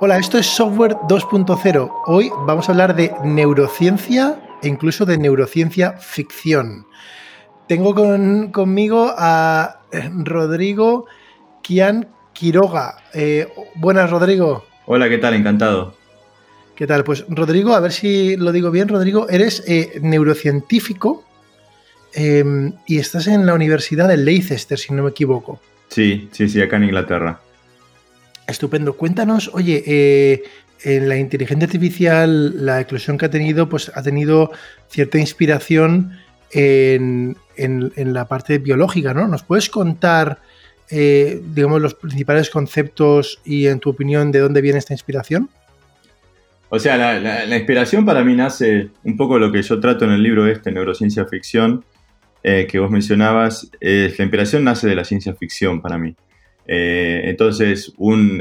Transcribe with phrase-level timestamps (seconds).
[0.00, 1.92] Hola, esto es Software 2.0.
[2.06, 6.86] Hoy vamos a hablar de neurociencia e incluso de neurociencia ficción.
[7.68, 7.94] Tengo
[8.50, 9.80] conmigo a
[10.24, 11.06] Rodrigo
[11.62, 12.96] Kian Quiroga.
[13.14, 13.46] Eh,
[13.76, 14.64] buenas, Rodrigo.
[14.86, 15.34] Hola, ¿qué tal?
[15.34, 15.94] Encantado.
[16.74, 17.04] ¿Qué tal?
[17.04, 21.24] Pues Rodrigo, a ver si lo digo bien, Rodrigo, eres eh, neurocientífico
[22.16, 25.60] y estás en la Universidad de Leicester, si no me equivoco.
[25.88, 27.40] Sí, sí, sí, acá en Inglaterra.
[28.46, 28.96] Estupendo.
[28.96, 30.42] Cuéntanos, oye, eh,
[30.82, 34.52] en la inteligencia artificial, la eclosión que ha tenido, pues ha tenido
[34.88, 36.18] cierta inspiración
[36.52, 39.26] en, la parte biológica, ¿no?
[39.26, 40.38] ¿Nos puedes contar,
[40.90, 45.48] eh, digamos, los principales conceptos y, en tu opinión, de dónde viene esta inspiración?
[46.68, 50.22] O sea, la, inspiración para mí nace un poco lo que yo trato en el
[50.22, 51.84] libro este, Neurociencia Ficción,
[52.42, 53.70] eh, que vos mencionabas.
[53.80, 56.14] la inspiración nace de la ciencia ficción para mí.
[56.66, 57.92] Eh, entonces,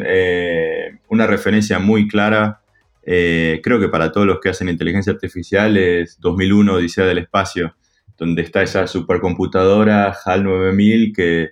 [0.06, 2.62] eh, una referencia muy clara,
[3.06, 7.76] eh, creo que para todos los que hacen inteligencia artificial, es 2001, Odisea del Espacio,
[8.18, 11.50] donde está esa supercomputadora HAL 9000 que,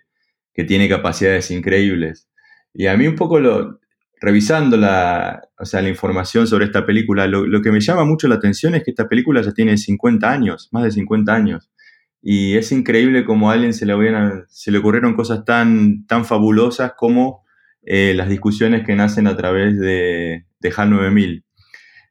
[0.54, 2.30] que tiene capacidades increíbles.
[2.74, 3.80] Y a mí un poco lo,
[4.22, 8.28] revisando la, o sea, la información sobre esta película, lo, lo, que me llama mucho
[8.28, 11.71] la atención es que esta película ya tiene 50 años, más de 50 años.
[12.22, 13.94] Y es increíble como a alguien se le,
[14.48, 17.44] se le ocurrieron cosas tan, tan fabulosas como
[17.84, 21.44] eh, las discusiones que nacen a través de, de HAL 9000.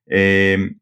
[0.08, 0.72] Eh,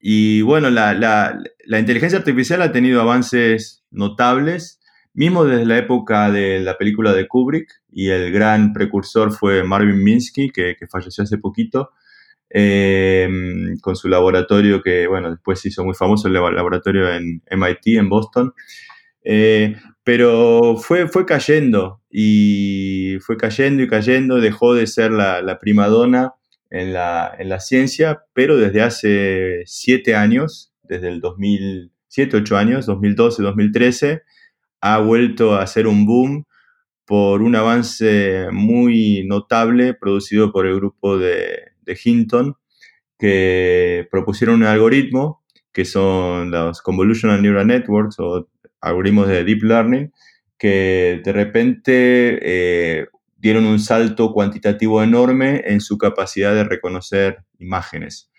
[0.00, 4.80] y bueno, la, la, inteligencia artificial ha tenido avances notables,
[5.12, 10.02] mismo desde la época de la película de Kubrick, y el gran precursor fue Marvin
[10.02, 11.90] Minsky, que, que falleció hace poquito.
[12.52, 17.98] Em, con su laboratorio que, bueno, después se hizo muy famoso el laboratorio en MIT,
[17.98, 18.52] en Boston.
[19.22, 25.60] Eh, pero fue, fue cayendo y fue cayendo y cayendo, dejó de ser la, la
[25.60, 26.34] primadona
[26.70, 32.86] en la, en la, ciencia, pero desde hace siete años, desde el 2007, ocho años,
[32.86, 34.22] 2012, 2013,
[34.80, 36.46] ha vuelto a ser un boom
[37.04, 42.56] por un avance muy notable producido por el grupo de, de Hinton,
[43.18, 45.40] que propusieron un algoritmo
[45.72, 48.48] que son los Convolutional Neural Networks o
[48.80, 50.12] algoritmos de Deep Learning,
[50.58, 58.30] que de repente eh, dieron un salto cuantitativo enorme en su capacidad de reconocer imágenes.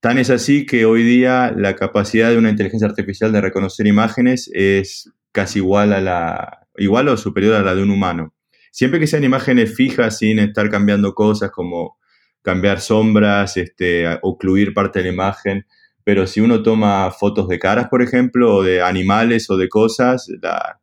[0.00, 4.50] Tan es así que hoy día la capacidad de una inteligencia artificial de reconocer imágenes
[4.54, 8.34] es casi igual a la igual o superior a la de un humano.
[8.72, 11.98] Siempre que sean imágenes fijas sin estar cambiando cosas como
[12.42, 15.66] cambiar sombras, este, ocluir parte de la imagen,
[16.04, 20.28] pero si uno toma fotos de caras, por ejemplo, o de animales o de cosas,
[20.40, 20.80] la,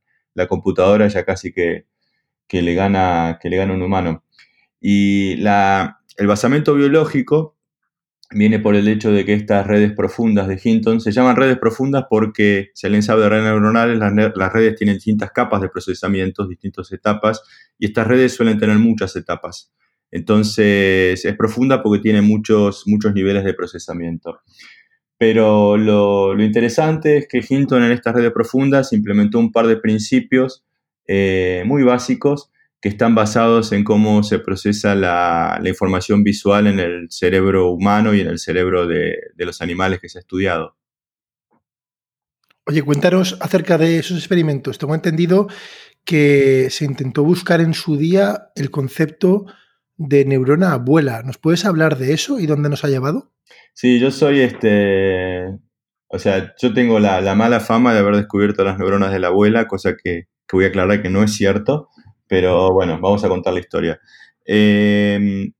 [0.47, 1.87] computadora ya casi que,
[2.47, 4.23] que, le gana, que le gana un humano.
[4.79, 7.57] Y la, el basamento biológico
[8.31, 12.05] viene por el hecho de que estas redes profundas de Hinton se llaman redes profundas
[12.09, 16.47] porque, si alguien sabe de redes neuronales, las, las, redes tienen distintas capas de procesamiento,
[16.47, 17.41] distintas etapas,
[17.79, 19.71] y estas redes suelen tener muchas etapas.
[20.11, 24.39] Entonces es profunda porque tiene muchos, muchos niveles de procesamiento.
[25.17, 30.63] Pero lo, interesante es que Hinton en estas redes profundas implementó un par de principios
[31.07, 37.07] eh, muy básicos que están basados en cómo se procesa la, información visual en el
[37.09, 40.75] cerebro humano y en el cerebro de, de los animales que se ha estudiado.
[42.65, 44.77] Oye, cuéntanos acerca de esos experimentos.
[44.77, 45.47] Tengo entendido
[46.03, 49.47] que se intentó buscar en su día el concepto
[49.97, 51.23] de neurona abuela.
[51.23, 53.31] ¿Nos puedes hablar de eso y dónde nos ha llevado?
[53.73, 55.47] Sí, yo soy este.
[56.07, 59.67] O sea, yo tengo la, mala fama de haber descubierto las neuronas de la abuela,
[59.67, 61.89] cosa que, voy a aclarar que no es cierto,
[62.27, 63.99] pero bueno, vamos a contar la historia.
[64.45, 65.51] Em,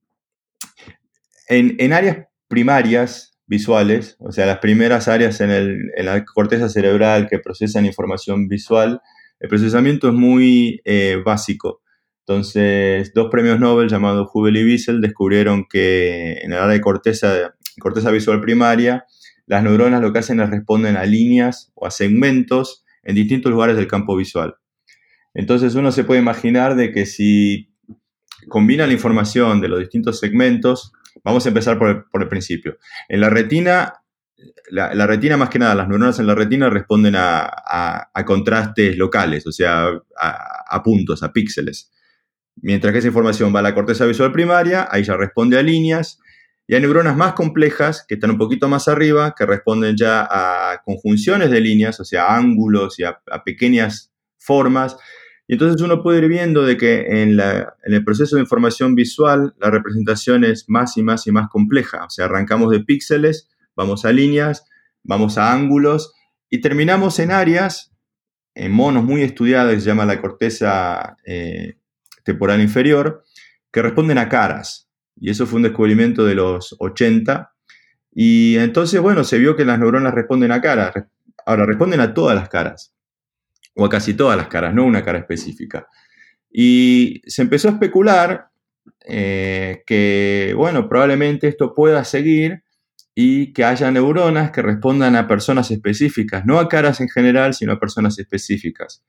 [1.50, 7.40] en, áreas primarias visuales, o sea, las primeras áreas en, en, la corteza cerebral que
[7.40, 9.02] procesan información visual,
[9.40, 11.82] el procesamiento es muy eh, básico.
[12.28, 18.12] Entonces, dos premios Nobel llamados Hubel y Wiesel descubrieron que en el área de corteza,
[18.12, 19.06] visual primaria,
[19.46, 23.78] las neuronas lo que hacen es responden a líneas o a segmentos en distintos lugares
[23.78, 24.56] del campo visual.
[25.34, 27.74] Entonces uno se puede imaginar de que si
[28.50, 30.92] combina la información de los distintos segmentos,
[31.24, 32.78] vamos a empezar por el, principio.
[33.08, 34.02] En la retina,
[34.70, 39.54] la, retina más que nada, las neuronas en la retina responden a, contrastes locales, o
[39.54, 41.94] sea, a puntos, a píxeles.
[42.62, 46.20] Mientras que esa información va a la corteza visual primaria, ahí ya responde a líneas,
[46.68, 50.82] y hay neuronas más complejas que están un poquito más arriba, que responden ya a
[50.84, 54.98] conjunciones de líneas, o sea, a ángulos y a, pequeñas formas,
[55.48, 59.70] Y entonces uno puede ir viendo de que en, el proceso de información visual la
[59.70, 62.04] representación es más y más y más compleja.
[62.04, 64.66] O sea, arrancamos de píxeles, vamos a líneas,
[65.04, 66.14] vamos a ángulos
[66.50, 67.94] y terminamos en áreas,
[68.56, 71.78] en monos muy estudiadas, que se llama la corteza eh,
[72.28, 73.24] temporal inferior,
[73.72, 74.90] que responden a caras.
[75.16, 77.52] Y eso fue un descubrimiento de los 80.
[78.14, 80.94] Y entonces, bueno, se vio que las neuronas responden a caras.
[81.46, 82.94] Ahora, responden a todas las caras
[83.76, 85.88] o a casi todas las caras, no una cara específica.
[86.52, 88.50] Y se empezó a especular
[89.06, 92.64] eh, que, bueno, probablemente esto pueda seguir
[93.16, 97.74] y que haya neuronas que respondan a personas específicas, no a caras en general, sino
[97.74, 99.04] a personas específicas.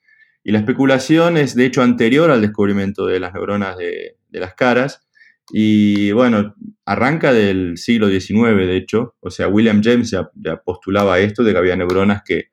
[0.49, 5.07] Y la especulación es, de hecho, anterior al descubrimiento de las neuronas de, las caras.
[5.51, 6.55] Y bueno,
[6.87, 9.15] arranca del siglo XIX, de hecho.
[9.21, 10.31] O sea, William James ya
[10.65, 12.45] postulaba esto, de que había neuronas que,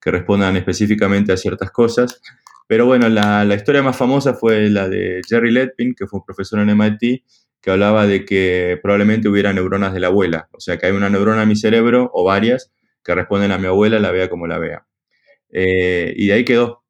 [0.00, 2.22] que respondan específicamente a ciertas cosas.
[2.68, 6.58] Pero bueno, la, historia más famosa fue la de Jerry Letpin, que fue un profesor
[6.60, 7.22] en MIT,
[7.60, 10.48] que hablaba de que probablemente hubiera neuronas de la abuela.
[10.52, 12.72] O sea, que hay una neurona en mi cerebro, o varias,
[13.04, 14.86] que responden a mi abuela, la vea como la vea.
[15.50, 16.81] Eh, y de ahí quedó.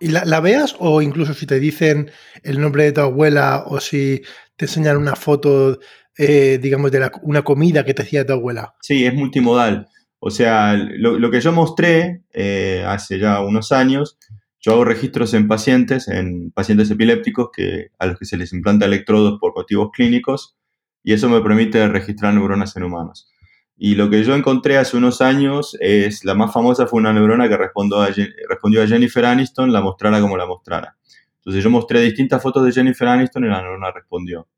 [0.00, 2.10] ¿Y la, veas o incluso si te dicen
[2.42, 4.22] el nombre de tu abuela o si
[4.56, 5.78] te enseñan una foto,
[6.16, 8.74] eh, digamos, de una comida que te hacía tu abuela?
[8.80, 9.88] Sí, es multimodal.
[10.20, 14.18] O sea, lo, que yo mostré eh, hace ya unos años,
[14.60, 18.86] yo hago registros en pacientes, en pacientes epilépticos que, a los que se les implanta
[18.86, 20.56] electrodos por motivos clínicos
[21.04, 23.32] y eso me permite registrar neuronas en humanos.
[23.80, 27.48] Y lo que yo encontré hace unos años es, la más famosa fue una neurona
[27.48, 30.96] que respondió a, Jennifer Aniston, la mostrara como la mostrara.
[31.36, 34.48] Entonces yo mostré distintas fotos de Jennifer Aniston y la neurona respondió.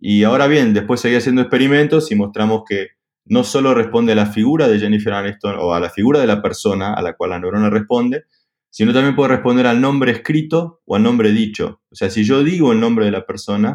[0.00, 2.88] Y ahora bien, después seguí haciendo experimentos y mostramos que
[3.26, 6.40] no solo responde a la figura de Jennifer Aniston o a la figura de la
[6.40, 8.24] persona a la cual la neurona responde,
[8.70, 11.82] sino también puede responder al nombre escrito o al nombre dicho.
[11.90, 13.74] O sea, si yo digo el nombre de la persona,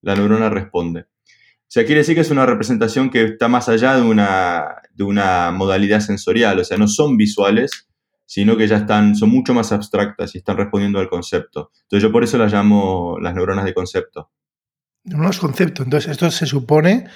[0.00, 1.06] la neurona responde.
[1.72, 5.52] Sea, quiere decir que es una representación que está más allá de una, de una
[5.52, 7.88] modalidad sensorial, o sea, no son visuales,
[8.26, 11.70] sino que ya están, son mucho más abstractas y están respondiendo al concepto.
[11.84, 14.30] Entonces yo por eso las llamo las neuronas de concepto.
[15.04, 15.82] Neuronas concepto.
[15.82, 17.06] Entonces esto se supone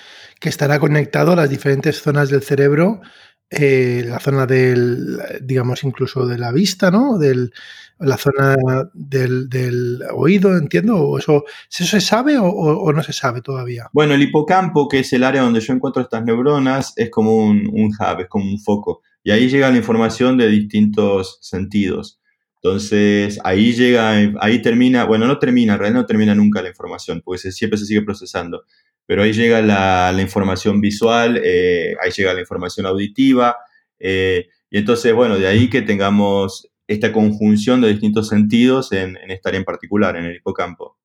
[0.41, 3.03] que estará conectado a las diferentes zonas del cerebro,
[3.51, 7.19] eh, la zona del, digamos, incluso de la vista, ¿no?
[7.19, 7.53] Del,
[7.99, 8.57] la zona
[8.93, 13.89] del, oído, entiendo, o eso, ¿eso se sabe o, no se sabe todavía?
[13.93, 17.69] Bueno, el hipocampo, que es el área donde yo encuentro estas neuronas, es como un,
[17.73, 19.03] un hub, es como un foco.
[19.23, 22.21] Y ahí llega la información de distintos sentidos.
[22.63, 27.23] Entonces, ahí llega, ahí termina, bueno, no termina, en realidad no termina nunca la información,
[27.25, 28.65] porque siempre se sigue procesando
[29.07, 33.57] pero ahí llega la, información visual, eh, ahí llega la información auditiva,
[33.99, 39.49] eh, y entonces, bueno, de ahí que tengamos esta conjunción de distintos sentidos en, esta
[39.49, 40.99] área en particular, en el hipocampo.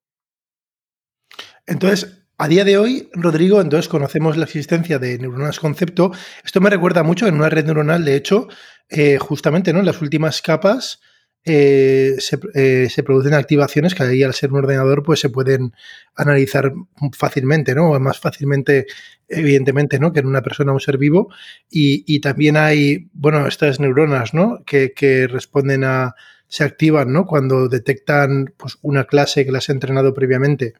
[1.66, 6.12] Entonces, a día de hoy, Rodrigo, entonces conocemos la existencia de neuronas concepto.
[6.44, 8.48] Esto me recuerda mucho en una red neuronal, de hecho,
[8.88, 9.80] eh, justamente ¿no?
[9.80, 11.00] en las últimas capas
[11.44, 12.18] eh,
[12.54, 15.72] eh, se, producen activaciones que ahí al ser un ordenador pues se pueden
[16.14, 16.72] analizar
[17.12, 17.98] fácilmente, ¿no?
[17.98, 18.86] Más fácilmente,
[19.28, 20.12] evidentemente, ¿no?
[20.12, 21.32] Que en una persona, un ser vivo.
[21.68, 24.62] Y, también hay, bueno, estas neuronas, ¿no?
[24.64, 26.14] Que, responden a,
[26.46, 27.26] se activan, ¿no?
[27.26, 30.74] Cuando detectan pues, una clase que las ha entrenado previamente.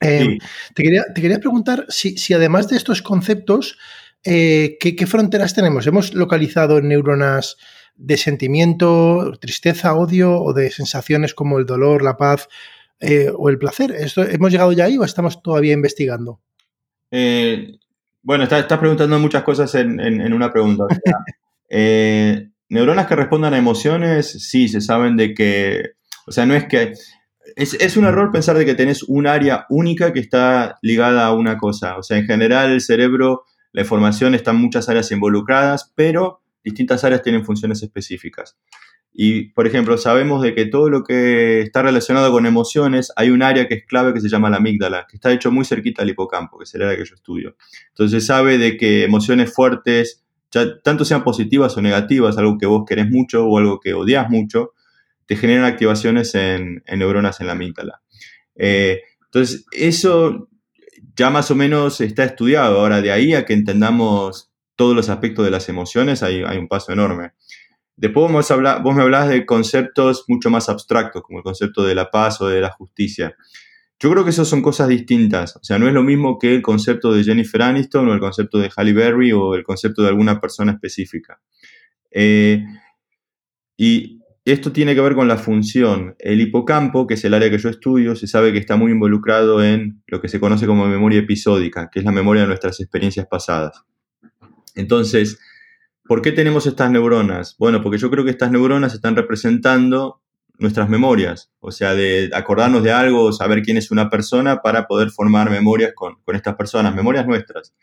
[0.00, 0.38] Eh,
[0.74, 3.78] te, quería, te, quería, preguntar si, si, además de estos conceptos,
[4.22, 5.86] ¿qué, ¿qué, fronteras tenemos?
[5.86, 7.56] ¿Hemos localizado neuronas
[7.98, 12.48] de sentimiento, tristeza, odio o de sensaciones como el dolor, la paz
[13.00, 13.90] eh, o el placer.
[13.90, 16.40] ¿Esto, ¿Hemos llegado ya ahí o estamos todavía investigando?
[17.10, 17.78] Eh,
[18.22, 20.84] bueno, estás preguntando muchas cosas en, una pregunta.
[21.70, 25.82] Eh, neuronas que respondan a emociones, sí, se saben de que,
[26.26, 26.94] o sea, no es que...
[27.56, 31.34] Es, es, un error pensar de que tenés un área única que está ligada a
[31.34, 31.98] una cosa.
[31.98, 37.22] O sea, en general el cerebro, la información, están muchas áreas involucradas, pero distintas áreas
[37.22, 38.56] tienen funciones específicas.
[39.12, 43.42] Y, por ejemplo, sabemos de que todo lo que está relacionado con emociones, hay un
[43.42, 46.10] área que es clave que se llama la amígdala, que está hecho muy cerquita al
[46.10, 47.56] hipocampo, que es el área que yo estudio.
[47.88, 50.24] Entonces sabe de que emociones fuertes,
[50.84, 54.72] tanto sean positivas o negativas, algo que vos querés mucho o algo que odias mucho,
[55.26, 58.00] te generan activaciones en, neuronas en la amígdala.
[58.54, 60.48] Eh, entonces, eso
[61.16, 62.80] ya más o menos está estudiado.
[62.80, 66.68] Ahora, de ahí a que entendamos todos los aspectos de las emociones, hay, hay un
[66.68, 67.32] paso enorme.
[67.96, 68.48] Después vos,
[68.82, 72.46] vos me hablás de conceptos mucho más abstractos, como el concepto de la paz o
[72.46, 73.34] de la justicia.
[73.98, 75.56] Yo creo que esas son cosas distintas.
[75.56, 78.58] O sea, no es lo mismo que el concepto de Jennifer Aniston o el concepto
[78.58, 81.40] de Halle Berry o el concepto de alguna persona específica.
[82.12, 82.64] Eh,
[83.76, 86.14] y esto tiene que ver con la función.
[86.20, 89.64] El hipocampo, que es el área que yo estudio, se sabe que está muy involucrado
[89.64, 93.26] en lo que se conoce como memoria episódica, que es la memoria de nuestras experiencias
[93.26, 93.82] pasadas.
[94.78, 95.40] Entonces,
[96.04, 97.56] ¿por qué tenemos estas neuronas?
[97.58, 100.22] Bueno, porque yo creo que estas neuronas están representando
[100.58, 105.10] nuestras memorias, o sea, de acordarnos de algo, saber quién es una persona para poder
[105.10, 107.74] formar memorias con, estas personas, memorias nuestras.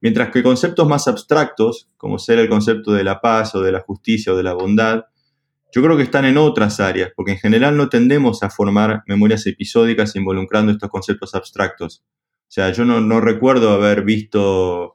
[0.00, 3.80] Mientras que conceptos más abstractos, como ser el concepto de la paz o de la
[3.80, 5.04] justicia o de la bondad,
[5.72, 9.46] yo creo que están en otras áreas, porque en general no tendemos a formar memorias
[9.46, 12.04] episódicas involucrando estos conceptos abstractos.
[12.42, 14.94] O sea, yo no, recuerdo haber visto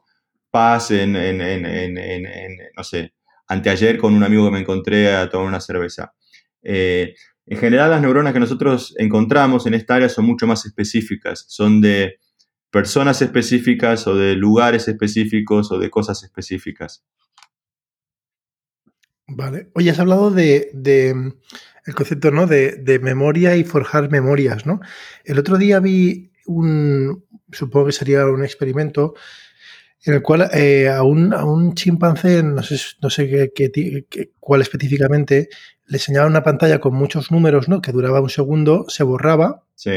[0.50, 1.12] paz en,
[2.76, 3.14] no sé,
[3.48, 6.12] anteayer con un amigo que me encontré a tomar una cerveza.
[6.62, 7.14] Eh,
[7.46, 11.80] en general, las neuronas que nosotros encontramos en esta área son mucho más específicas, son
[11.80, 12.20] de
[12.70, 17.04] personas específicas o de lugares específicos o de cosas específicas.
[19.26, 19.70] Vale.
[19.74, 20.70] Oye, has hablado de,
[21.86, 22.46] el concepto ¿no?
[22.46, 24.80] De, memoria y forjar memorias, ¿no?
[25.24, 29.14] El otro día vi un, supongo que sería un experimento,
[30.04, 34.62] en el cual eh, a, un, a, un, chimpancé, no sé, no sé qué, cuál
[34.62, 35.48] específicamente,
[35.86, 37.82] le enseñaba una pantalla con muchos números, ¿no?
[37.82, 39.64] Que duraba un segundo, se borraba.
[39.74, 39.90] Sí.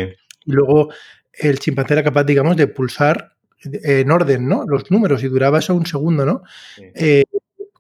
[0.45, 0.89] Y luego
[1.31, 4.65] el chimpancé era capaz, digamos, de pulsar en orden, ¿no?
[4.67, 6.43] Los números y duraba eso un segundo, ¿no?
[6.77, 7.23] Eh,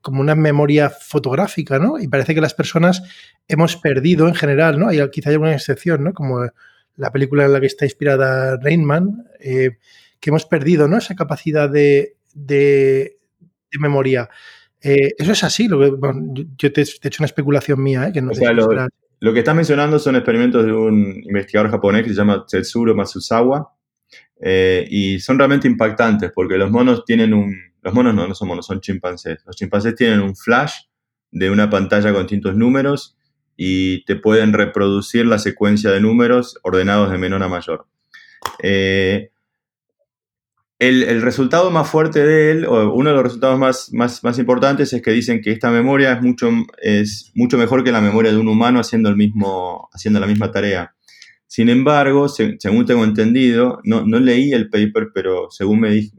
[0.01, 1.99] como una memoria fotográfica, ¿no?
[1.99, 3.03] Y parece que las personas
[3.47, 4.89] hemos perdido en general, ¿no?
[4.89, 6.13] Hay, quizá hay alguna excepción, ¿no?
[6.13, 6.47] Como
[6.95, 9.77] la película en la que está inspirada Rainman, eh,
[10.23, 10.97] que hemos perdido, ¿no?
[10.97, 12.15] Esa capacidad de,
[13.77, 14.29] memoria.
[14.81, 18.13] Eh, eso es así, lo que, yo te, he hecho una especulación mía, ¿eh?
[18.13, 18.69] Que no o sea, lo,
[19.19, 23.75] lo, que estás mencionando son experimentos de un investigador japonés que se llama Tetsuro Masuzawa,
[24.39, 28.47] eh, y son realmente impactantes porque los monos tienen un, los monos no, no son
[28.47, 29.43] monos, son chimpancés.
[29.45, 30.73] Los chimpancés tienen un flash
[31.31, 33.17] de una pantalla con distintos números
[33.57, 37.87] y te pueden reproducir la secuencia de números ordenados de menor a mayor.
[38.61, 39.31] Eh,
[40.87, 45.11] el, resultado más fuerte de él, uno de los resultados más, más, importantes, es que
[45.11, 46.49] dicen que esta memoria es mucho,
[46.81, 50.51] es mucho mejor que la memoria de un humano haciendo, el mismo, haciendo la misma
[50.51, 50.95] tarea.
[51.47, 56.09] Sin embargo, según tengo entendido, no, no, leí el paper, pero según me,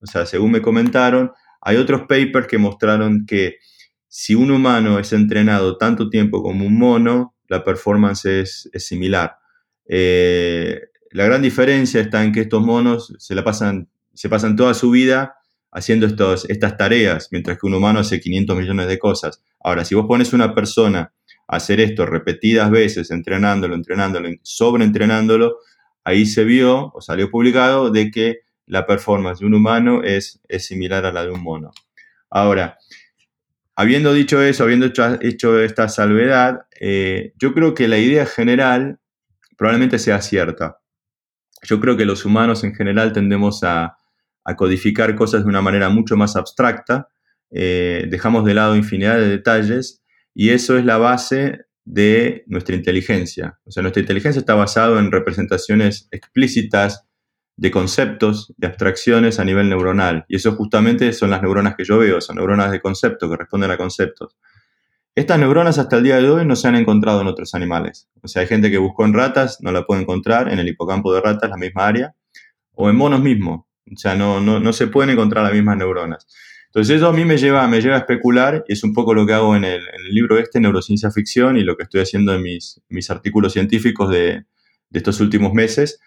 [0.00, 3.56] o sea, según me comentaron, hay otros papers que mostraron que
[4.06, 9.38] si un humano es entrenado tanto tiempo como un mono, la performance es, similar.
[9.88, 10.80] Eh,
[11.10, 14.90] la gran diferencia está en que estos monos se, la pasan, se pasan toda su
[14.90, 15.36] vida
[15.70, 19.42] haciendo estos, estas tareas, mientras que un humano hace 500 millones de cosas.
[19.60, 21.12] Ahora, si vos pones una persona
[21.48, 25.58] a hacer esto repetidas veces, entrenándolo, entrenándolo, sobreentrenándolo,
[26.04, 30.66] ahí se vio o salió publicado de que la performance de un humano es, es
[30.66, 31.72] similar a la de un mono.
[32.30, 32.78] Ahora,
[33.76, 38.98] habiendo dicho eso, habiendo hecho, esta salvedad, eh, yo creo que la idea general
[39.56, 40.78] probablemente sea cierta.
[41.62, 43.98] Yo creo que los humanos en general tendemos a,
[44.54, 47.08] codificar cosas de una manera mucho más abstracta,
[47.50, 53.58] eh, dejamos de lado infinidad de detalles y eso es la base de nuestra inteligencia.
[53.64, 57.06] O sea, nuestra inteligencia está basada en representaciones explícitas,
[57.56, 60.24] de conceptos, de abstracciones a nivel neuronal.
[60.28, 63.70] Y eso justamente son las neuronas que yo veo, son neuronas de concepto, que responden
[63.70, 64.36] a conceptos.
[65.14, 68.10] Estas neuronas hasta el día de hoy no se han encontrado en otros animales.
[68.22, 71.14] O sea, hay gente que buscó en ratas, no la puede encontrar, en el hipocampo
[71.14, 72.14] de ratas, la misma área,
[72.72, 73.64] o en monos mismos.
[73.92, 76.26] O sea, no, no, se pueden encontrar las mismas neuronas.
[76.66, 79.26] Entonces eso a mí me lleva, me lleva a especular, y es un poco lo
[79.26, 82.80] que hago en el, libro este, Neurociencia Ficción, y lo que estoy haciendo en mis,
[82.88, 84.44] mis artículos científicos de,
[84.90, 86.00] de estos últimos meses,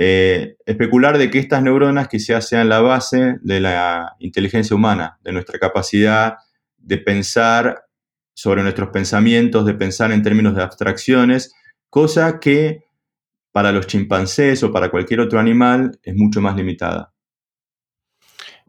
[0.00, 5.32] eh, especular de que estas neuronas quizás sean la base de la inteligencia humana, de
[5.32, 6.36] nuestra capacidad
[6.76, 7.84] de pensar
[8.32, 11.52] sobre nuestros pensamientos, de pensar en términos de abstracciones,
[11.90, 12.84] cosa que
[13.52, 17.12] para los chimpancés o para cualquier otro animal es mucho más limitada.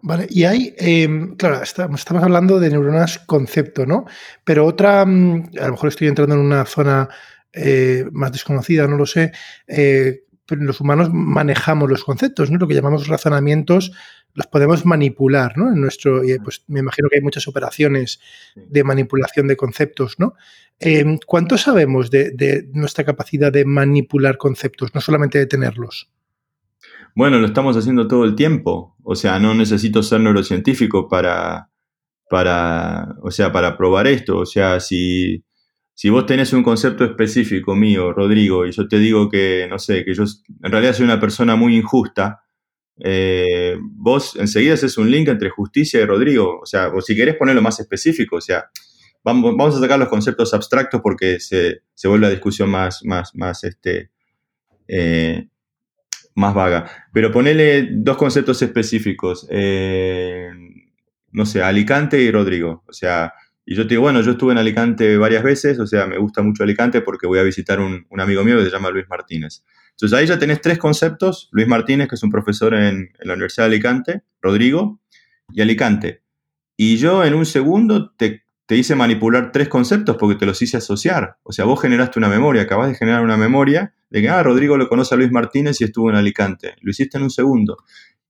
[0.02, 4.06] Vale, y hay, em, claro, estamos, hablando de neuronas concepto, ¿no?
[4.46, 7.10] Pero otra, mm, a lo mejor estoy entrando en una zona
[7.52, 9.32] eh, más desconocida, no lo sé,
[9.68, 12.58] eh, pero los humanos manejamos los conceptos, ¿no?
[12.58, 13.92] Lo que llamamos razonamientos
[14.34, 15.70] los podemos manipular, ¿no?
[15.72, 18.20] En nuestro, pues me imagino que hay muchas operaciones
[18.56, 20.36] de manipulación de conceptos, ¿no?
[20.80, 26.10] Eh, ¿Cuánto sabemos de, nuestra capacidad de manipular conceptos, no solamente de tenerlos?
[27.16, 28.96] Bueno, lo estamos haciendo todo el tiempo.
[29.04, 31.70] O sea, no necesito ser neurocientífico para,
[32.30, 34.38] para, o sea, para probar esto.
[34.38, 35.44] O sea, si,
[35.94, 40.06] si vos tenés un concepto específico mío, Rodrigo, y yo te digo que, no sé,
[40.06, 40.24] que yo
[40.64, 42.44] en realidad soy una persona muy injusta,
[43.02, 46.60] eh, vos enseguida haces un link entre justicia y Rodrigo.
[46.62, 48.70] O sea, o si querés ponerlo más específico, o sea,
[49.24, 54.12] vamos, a sacar los conceptos abstractos porque se, vuelve la discusión más, más, más, este,
[54.88, 55.48] eh,
[56.36, 57.08] más vaga.
[57.14, 59.48] Pero ponele dos conceptos específicos.
[59.50, 60.50] Eh,
[61.32, 62.84] no sé, Alicante y Rodrigo.
[62.88, 63.34] O sea,
[63.66, 66.42] y yo te digo, bueno, yo estuve en Alicante varias veces, o sea, me gusta
[66.42, 69.64] mucho Alicante porque voy a visitar un, un amigo mío que se llama Luis Martínez.
[70.00, 73.66] Entonces ahí ya tenés tres conceptos, Luis Martínez, que es un profesor en, la Universidad
[73.66, 75.02] de Alicante, Rodrigo
[75.52, 76.24] y Alicante.
[76.78, 81.36] Y yo en un segundo te, hice manipular tres conceptos porque te los hice asociar.
[81.44, 84.78] O sea, vos generaste una memoria, acabas de generar una memoria de que, ah, Rodrigo
[84.78, 86.76] lo conoce a Luis Martínez y estuvo en Alicante.
[86.80, 87.76] Lo hiciste en un segundo.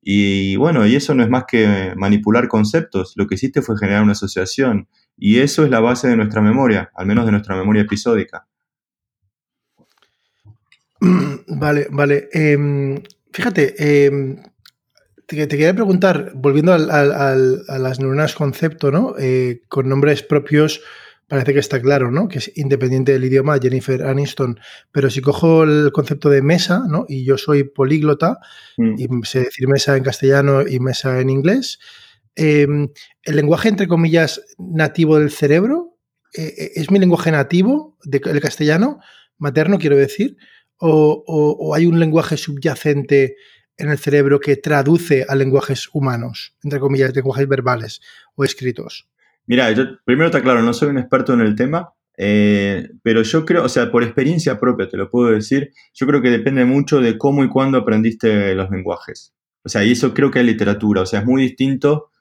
[0.02, 3.14] Y bueno, y eso no es más que manipular conceptos.
[3.16, 4.88] Lo que hiciste fue generar una asociación.
[5.16, 8.48] Y eso es la base de nuestra memoria, al menos de nuestra memoria episódica.
[11.48, 12.30] Vale, vale.
[12.34, 13.02] Em,
[13.32, 14.38] fíjate, em,
[15.26, 19.16] te, quería preguntar, volviendo a las neuronas concepto, ¿no?
[19.18, 20.82] Eh, con nombres propios,
[21.28, 22.28] parece que está claro, ¿no?
[22.28, 24.60] Que es independiente del idioma, Jennifer Aniston.
[24.92, 27.06] Pero si cojo el concepto de mesa, ¿no?
[27.08, 28.40] Y yo soy políglota,
[28.78, 28.96] mm.
[28.98, 31.80] y sé decir mesa en castellano y mesa en inglés,
[32.36, 32.90] em,
[33.24, 35.98] el lenguaje, entre comillas, nativo del cerebro,
[36.34, 39.00] eh, eh, ¿es mi lenguaje nativo, del castellano,
[39.38, 40.38] materno, quiero decir?
[40.80, 43.36] O, hay un lenguaje subyacente
[43.78, 48.02] en el cerebro que traduce a lenguajes humanos, entre comillas, lenguajes verbales
[48.36, 49.08] o escritos?
[49.46, 53.46] Mira, yo primero está claro, no soy un experto en el tema, eh, pero yo
[53.46, 57.00] creo, o sea, por experiencia propia te lo puedo decir, yo creo que depende mucho
[57.00, 59.34] de cómo y cuándo aprendiste los lenguajes.
[59.64, 62.12] O sea, y eso creo que es literatura, o sea, es muy distinto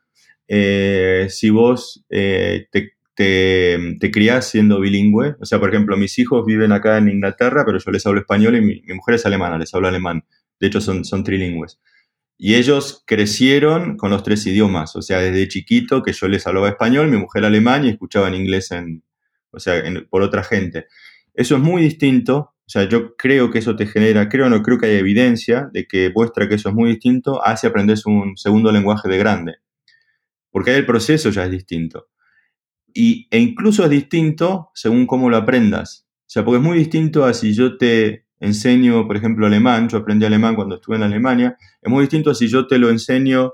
[0.47, 5.35] eh, si vos eh, te te, te crías siendo bilingüe.
[5.41, 8.55] O sea, por ejemplo, mis hijos viven acá en Inglaterra, pero yo les hablo español
[8.55, 10.25] y mi, mujer es alemana, les hablo alemán.
[10.61, 11.81] De hecho, son, son trilingües.
[12.37, 14.95] Y ellos crecieron con los tres idiomas.
[14.95, 18.37] O sea, desde chiquito que yo les hablaba español, mi mujer alemán y escuchaba en
[18.37, 19.03] inglés en,
[19.51, 20.87] o sea, por otra gente.
[21.35, 22.55] Eso es muy distinto.
[22.67, 25.89] O sea, yo creo que eso te genera, creo no creo que hay evidencia de
[25.89, 29.55] que muestra que eso es muy distinto hacia aprenderse un segundo lenguaje de grande.
[30.53, 32.07] Porque ahí el proceso ya es distinto
[32.99, 36.09] y, e incluso es distinto según cómo lo aprendas.
[36.23, 39.99] O sea, porque es muy distinto a si yo te enseño, por ejemplo, alemán, yo
[39.99, 43.53] aprendí alemán cuando estuve en Alemania, es muy distinto a si yo te lo enseño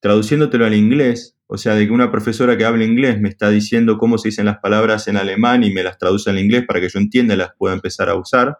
[0.00, 3.98] traduciéndotelo al inglés, o sea, de que una profesora que habla inglés me está diciendo
[3.98, 6.88] cómo se dicen las palabras en alemán y me las traduce al inglés para que
[6.88, 8.56] yo entienda y las pueda empezar a usar,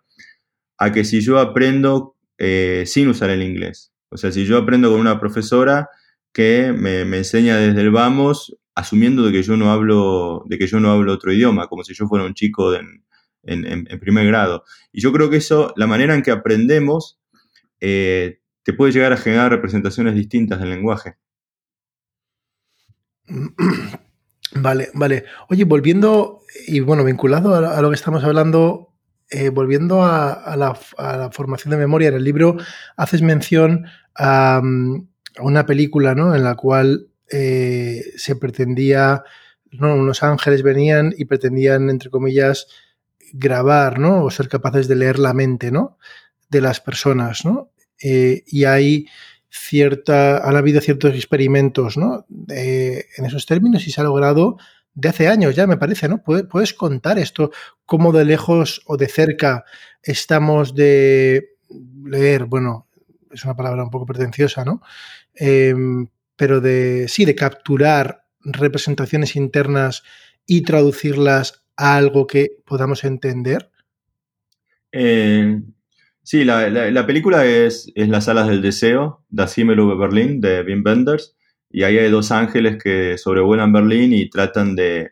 [0.77, 3.93] a que si yo aprendo eh, sin usar el inglés.
[4.11, 5.88] O sea, si yo aprendo con una profesora
[6.35, 10.69] que me, me enseña desde el vamos asumiendo de que yo no hablo, de que
[10.69, 13.03] yo no hablo otro idioma, como si yo fuera un chico en,
[14.01, 14.62] primer grado.
[14.93, 17.21] Y yo creo que eso, la manera en que aprendemos,
[17.81, 21.17] eh, te puede llegar a generar representaciones distintas del lenguaje.
[24.55, 25.25] Vale, vale.
[25.51, 28.95] Oye, volviendo, y bueno, vinculado a, lo que estamos hablando,
[29.29, 30.75] eh, volviendo a, la,
[31.31, 32.57] formación de memoria, en el libro
[32.97, 36.35] haces mención a, mm, a una película, ¿no?
[36.35, 39.23] En la cual eh, se pretendía,
[39.71, 39.95] ¿no?
[39.95, 42.67] unos ángeles venían y pretendían, entre comillas,
[43.33, 44.25] grabar, ¿no?
[44.25, 45.99] O ser capaces de leer la mente, ¿no?
[46.49, 47.71] De las personas, ¿no?
[48.03, 49.07] Eh, y hay
[49.51, 52.27] cierta, han habido ciertos experimentos, ¿no?
[52.49, 54.59] en esos términos y se ha logrado
[54.99, 56.23] de hace años ya, me parece, ¿no?
[56.23, 57.53] ¿Puedes contar esto?
[57.87, 59.64] ¿Cómo de lejos o de cerca
[60.03, 61.51] estamos de
[62.05, 62.47] leer?
[62.47, 62.88] Bueno,
[63.31, 64.83] es una palabra un poco pretenciosa, ¿no?
[65.35, 70.05] Em, pero de sí, de capturar representaciones internas
[70.46, 73.70] y traducirlas a algo que podamos entender?
[74.92, 75.61] Eh,
[76.22, 81.37] sí, la, película es, Las Salas del Deseo, Das Himmel über Berlin, de Wim Wenders,
[81.70, 85.11] y ahí hay dos ángeles que sobrevuelan Berlín y tratan de,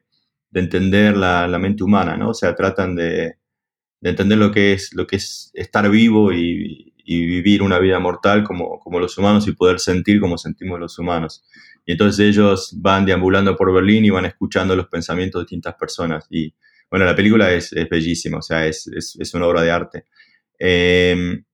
[0.54, 2.30] entender la, mente humana, ¿no?
[2.30, 3.36] O sea, tratan de,
[4.00, 8.42] entender lo que es, lo que es estar vivo y, y vivir una vida mortal
[8.42, 11.44] como, como los humanos y poder sentir como sentimos los humanos.
[11.86, 16.26] Y entonces ellos van deambulando por Berlín y van escuchando los pensamientos de distintas personas.
[16.30, 16.52] Y
[16.90, 20.04] bueno, la película es, bellísima, o sea, es, es, es, una obra de arte.
[20.58, 21.44] Em,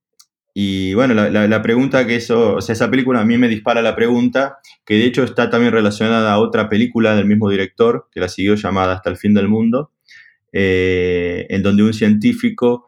[0.55, 3.83] y bueno, la, la, pregunta que eso, o sea, esa película a mí me dispara
[3.83, 8.19] la pregunta, que de hecho está también relacionada a otra película del mismo director, que
[8.19, 9.91] la siguió llamada Hasta el fin del mundo,
[10.51, 12.85] eh, en donde un científico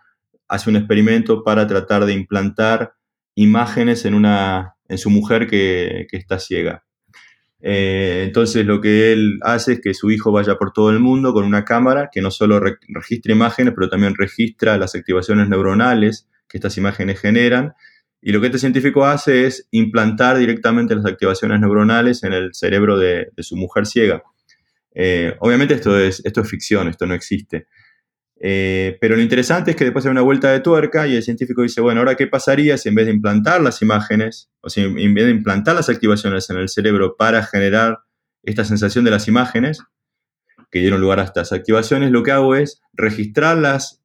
[0.48, 2.94] hace un experimento para tratar de implantar
[3.36, 6.84] imágenes en, una, en su mujer que, está ciega.
[7.62, 11.34] Eh, entonces lo que él hace es que su hijo vaya por todo el mundo
[11.34, 16.58] con una cámara que no solo registra imágenes, pero también registra las activaciones neuronales que
[16.58, 17.74] estas imágenes generan.
[18.22, 22.98] Y lo que este científico hace es implantar directamente las activaciones neuronales en el cerebro
[22.98, 24.24] de, su mujer ciega.
[24.94, 27.68] Eh, obviamente esto es, esto es ficción, esto no existe.
[28.42, 31.62] Eh, pero lo interesante es que después hay una vuelta de tuerca y el científico
[31.62, 35.14] dice, bueno, ahora qué pasaría si en vez de implantar las imágenes, o si en
[35.14, 38.00] vez de implantar las activaciones en el cerebro para generar
[38.44, 39.82] esta sensación de las imágenes
[40.72, 44.02] que dieron lugar a estas activaciones, lo que hago es registrar las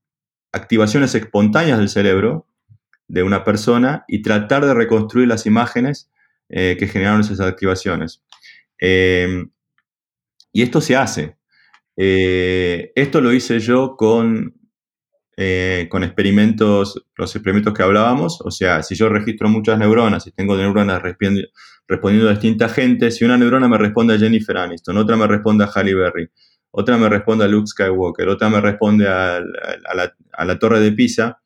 [0.53, 2.47] activaciones espontáneas del cerebro
[3.09, 6.11] de una persona y tratar de reconstruir las imágenes
[6.49, 8.23] eh, que generaron esas activaciones.
[8.79, 9.51] Em,
[10.53, 11.37] y esto se hace.
[12.03, 14.55] Eh, esto lo hice yo con,
[15.37, 18.41] eh, con experimentos, los experimentos que hablábamos.
[18.41, 23.27] O sea, si yo registro muchas neuronas y tengo neuronas respondiendo a distintas gente, si
[23.27, 26.31] una neurona me responde a Jennifer Aniston, otra me responde a Halle Berry,
[26.71, 31.43] otra me responde a Luke Skywalker, otra me responde a, la, torre de Pisa,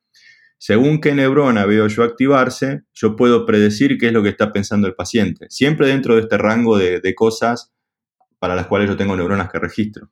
[0.56, 4.86] según qué neurona veo yo activarse, yo puedo predecir qué es lo que está pensando
[4.86, 7.72] el paciente, siempre dentro de este rango de, cosas
[8.38, 10.10] para las cuales yo tengo neuronas que registro.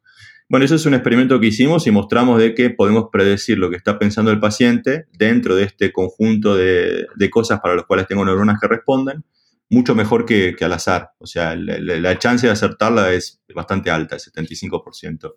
[0.53, 3.77] Bueno, eso es un experimento que hicimos y mostramos de que podemos predecir lo que
[3.77, 8.23] está pensando el paciente dentro de este conjunto de, de cosas para las cuales tengo
[8.23, 9.25] neuronas que responden
[9.71, 11.13] mucho mejor que, al azar.
[11.21, 15.37] O sea, la, chance de acertarla es bastante alta, el 75%.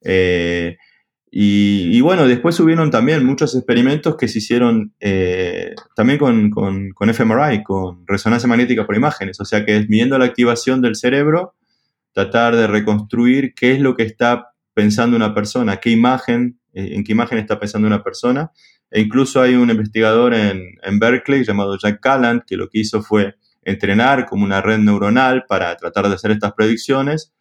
[0.00, 0.76] Eh,
[1.30, 7.14] y, bueno, después hubieron también muchos experimentos que se hicieron eh, también con, con, con,
[7.14, 9.38] fMRI, con resonancia magnética por imágenes.
[9.38, 11.54] O sea, que es midiendo la activación del cerebro,
[12.12, 17.04] tratar de reconstruir qué es lo que está pensando una persona, qué imagen, eh, en
[17.04, 18.52] qué imagen está pensando una persona.
[18.90, 23.36] E incluso hay un investigador en, Berkeley llamado Jack Calland que lo que hizo fue
[23.62, 27.32] entrenar como una red neuronal para tratar de hacer estas predicciones.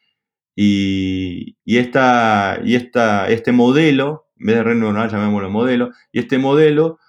[0.55, 6.38] Y, esta, y esta, este modelo, en vez de red neuronal llamémoslo modelo, y este
[6.38, 6.99] modelo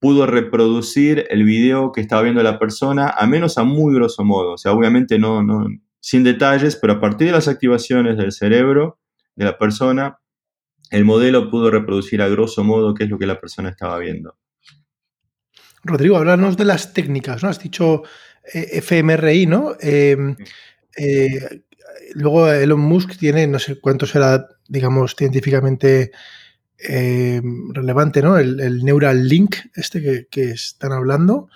[0.00, 4.52] pudo reproducir el video que estaba viendo la persona, a menos a muy grosso modo.
[4.52, 5.66] O sea, obviamente no, no,
[6.00, 8.98] sin detalles, pero a partir de las activaciones del cerebro
[9.36, 10.18] de la persona,
[10.90, 14.36] el modelo pudo reproducir a grosso modo qué es lo que la persona estaba viendo.
[15.84, 17.48] Rodrigo, háblanos de las técnicas, ¿no?
[17.48, 18.02] Has dicho
[18.52, 19.76] eh, FMRI, ¿no?
[19.80, 20.36] Em,
[20.96, 21.62] eh,
[22.14, 26.10] luego Elon Musk tiene, no sé cuánto será, digamos, científicamente
[26.78, 28.38] em, relevante, ¿no?
[28.38, 31.48] El, Neural Link, este que, están hablando.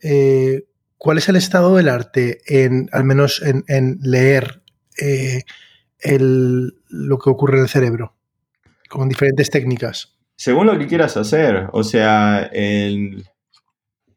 [0.00, 0.66] Eh,
[0.98, 4.62] ¿Cuál es el estado del arte en, al menos en, leer
[6.88, 8.14] lo que ocurre en el cerebro?
[8.88, 10.16] Con diferentes técnicas.
[10.36, 11.68] Según lo que quieras hacer.
[11.72, 12.50] O sea,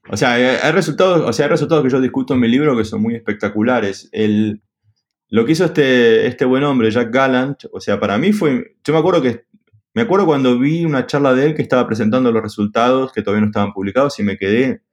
[0.10, 2.86] o sea, hay resultados, o sea, hay resultados que yo discuto en mi libro que
[2.86, 4.10] son muy espectaculares.
[4.12, 4.62] El,
[5.30, 8.78] lo que hizo este, este buen hombre, Jack Gallant, o sea, para mí fue.
[8.84, 9.46] Yo me acuerdo que.
[9.94, 13.42] Me acuerdo cuando vi una charla de él que estaba presentando los resultados que todavía
[13.42, 14.84] no estaban publicados y me quedé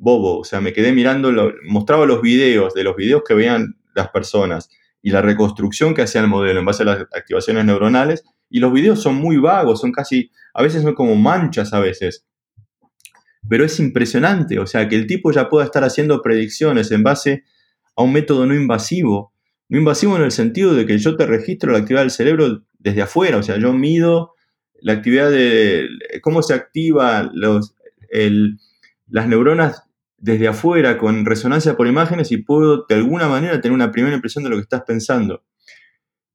[0.00, 0.40] bobo.
[0.40, 1.32] O sea, me quedé mirando,
[1.64, 4.68] mostraba los videos, de los videos que veían las personas
[5.02, 8.24] y la reconstrucción que hacía el modelo en base a las activaciones neuronales.
[8.48, 10.30] Y los videos son muy vagos, son casi.
[10.54, 12.26] A veces son como manchas a veces
[13.48, 17.44] pero es impresionante, o sea, que el tipo ya pueda estar haciendo predicciones en base
[17.96, 19.32] a un método no invasivo,
[19.68, 23.02] no invasivo en el sentido de que yo te registro la actividad del cerebro desde
[23.02, 24.34] afuera, o sea, yo mido
[24.80, 25.88] la actividad de
[26.22, 27.74] cómo se activa los,
[29.08, 29.84] las neuronas
[30.20, 34.44] desde afuera con resonancia por imágenes y puedo de alguna manera tener una primera impresión
[34.44, 35.42] de lo que estás pensando.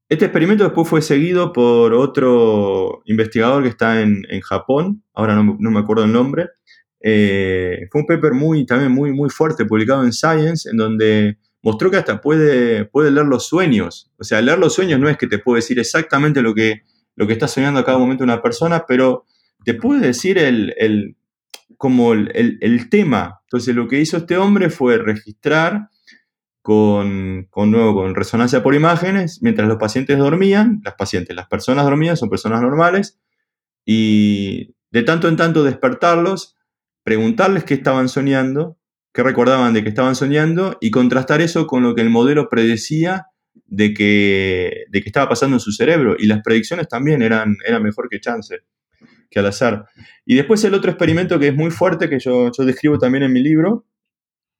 [0.09, 5.71] Este experimento después fue seguido por otro investigador que está en, Japón, ahora no, no,
[5.71, 6.49] me acuerdo el nombre,
[7.07, 11.91] eh, fue un paper muy, también muy, muy fuerte, publicado en Science, en donde mostró
[11.91, 14.11] que hasta puede, puede leer los sueños.
[14.17, 16.81] O sea, leer los sueños no es que te puede decir exactamente lo que,
[17.15, 19.25] lo que está soñando a cada momento una persona, pero
[19.63, 21.15] te puede decir el,
[21.77, 23.41] como el, tema.
[23.55, 25.87] Entonces, lo que hizo este hombre fue registrar
[26.61, 32.17] con, nuevo, con resonancia por imágenes, mientras los pacientes dormían, las pacientes, las personas dormían,
[32.17, 33.17] son personas normales,
[33.85, 36.57] y de tanto en tanto despertarlos
[37.03, 38.77] preguntarles qué estaban soñando,
[39.13, 43.27] qué recordaban de que estaban soñando y contrastar eso con lo que el modelo predecía
[43.53, 46.17] de que, de que estaba pasando en su cerebro.
[46.19, 48.63] Y las predicciones también eran, eran mejor que chance,
[49.39, 49.85] al azar.
[50.25, 53.33] Y después el otro experimento que es muy fuerte, que yo, yo describo también en
[53.33, 53.85] mi libro,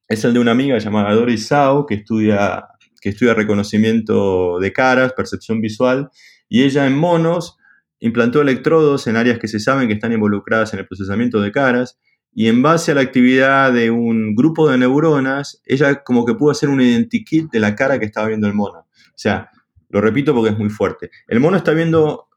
[0.08, 2.66] es el de una amiga llamada Doris Sao, que estudia,
[3.02, 6.10] que estudia reconocimiento de caras, percepción visual,
[6.48, 7.58] y ella en monos
[8.00, 12.00] implantó electrodos en áreas que se saben que están involucradas en el procesamiento de caras,
[12.38, 16.52] y en base a la actividad de un grupo de neuronas, ella como que pudo
[16.52, 18.80] hacer un identikit de la cara que estaba viendo el mono.
[18.80, 19.50] O sea,
[19.90, 21.10] lo repito porque es muy fuerte.
[21.30, 22.28] El mono está viendo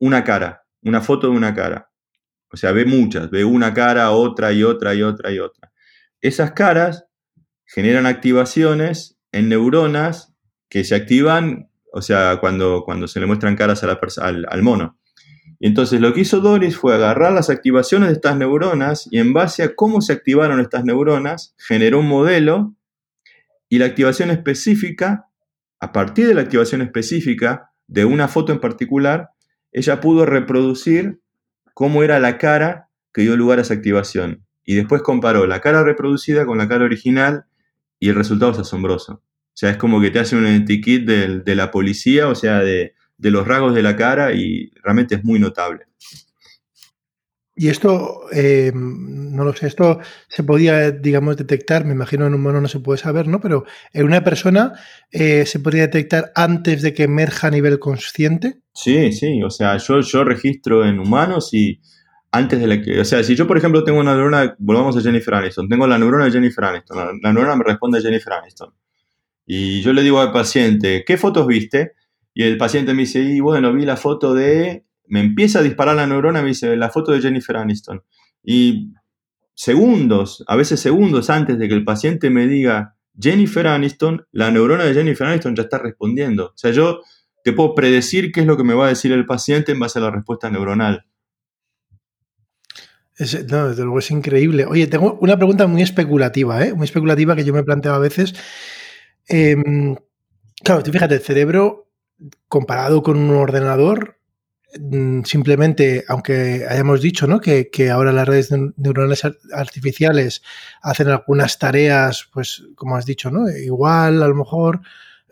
[0.00, 1.90] una cara, una foto de una cara.
[2.50, 5.70] O sea, ve muchas, ve una cara, otra y otra y otra y otra.
[6.20, 7.06] Esas caras
[7.66, 10.34] generan activaciones en neuronas
[10.68, 14.62] que se activan o sea, cuando, cuando se le muestran caras a la al, al
[14.62, 14.98] mono.
[15.58, 19.32] Y entonces lo que hizo Doris fue agarrar las activaciones de estas neuronas y en
[19.32, 22.76] base a cómo se activaron estas neuronas, generó un modelo
[23.68, 25.28] y la activación específica,
[25.80, 29.30] a partir de la activación específica de una foto en particular,
[29.72, 31.20] ella pudo reproducir
[31.74, 34.44] cómo era la cara que dio lugar a esa activación.
[34.64, 37.44] Y después comparó la cara reproducida con la cara original
[37.98, 39.14] y el resultado es asombroso.
[39.14, 42.94] O sea, es como que te hace un de, de la policía, o sea, de,
[43.16, 45.87] de los rasgos de la cara y realmente es muy notable.
[47.60, 52.40] Y esto, eh, no lo sé, esto se podía, digamos, detectar, me imagino en un
[52.40, 53.40] mono no se puede saber, ¿no?
[53.40, 54.74] Pero en una persona
[55.10, 58.60] eh, se podría detectar antes de que emerja a nivel consciente.
[58.72, 61.80] Sí, sí, o sea, yo, yo registro en humanos y
[62.30, 65.00] antes de la que, o sea, si yo por ejemplo tengo una neurona, volvamos a
[65.00, 68.34] Jennifer Aniston, tengo la neurona de Jennifer Aniston, la, la neurona me responde a Jennifer
[68.34, 68.72] Aniston.
[69.46, 71.94] Y yo le digo al paciente, ¿qué fotos viste?
[72.34, 74.84] Y el paciente me dice, y bueno, vi la foto de...
[75.08, 78.02] Me empieza a disparar la neurona, me dice, la foto de Jennifer Aniston.
[78.42, 78.92] Y
[79.54, 84.84] segundos, a veces segundos antes de que el paciente me diga Jennifer Aniston, la neurona
[84.84, 86.46] de Jennifer Aniston ya está respondiendo.
[86.46, 87.00] O sea, yo
[87.42, 89.98] te puedo predecir qué es lo que me va a decir el paciente en base
[89.98, 91.06] a la respuesta neuronal.
[93.18, 94.64] no, desde luego es increíble.
[94.66, 96.74] Oye, tengo una pregunta muy especulativa, ¿eh?
[96.74, 98.34] muy especulativa que yo me planteo a veces.
[99.26, 99.96] Em,
[100.62, 101.90] claro, tú fíjate, el cerebro
[102.48, 104.17] comparado con un ordenador,
[105.24, 107.40] simplemente, aunque hayamos dicho ¿no?
[107.40, 110.42] que, ahora las redes neuronales artificiales
[110.82, 113.48] hacen algunas tareas, pues como has dicho, ¿no?
[113.50, 114.80] igual a lo mejor,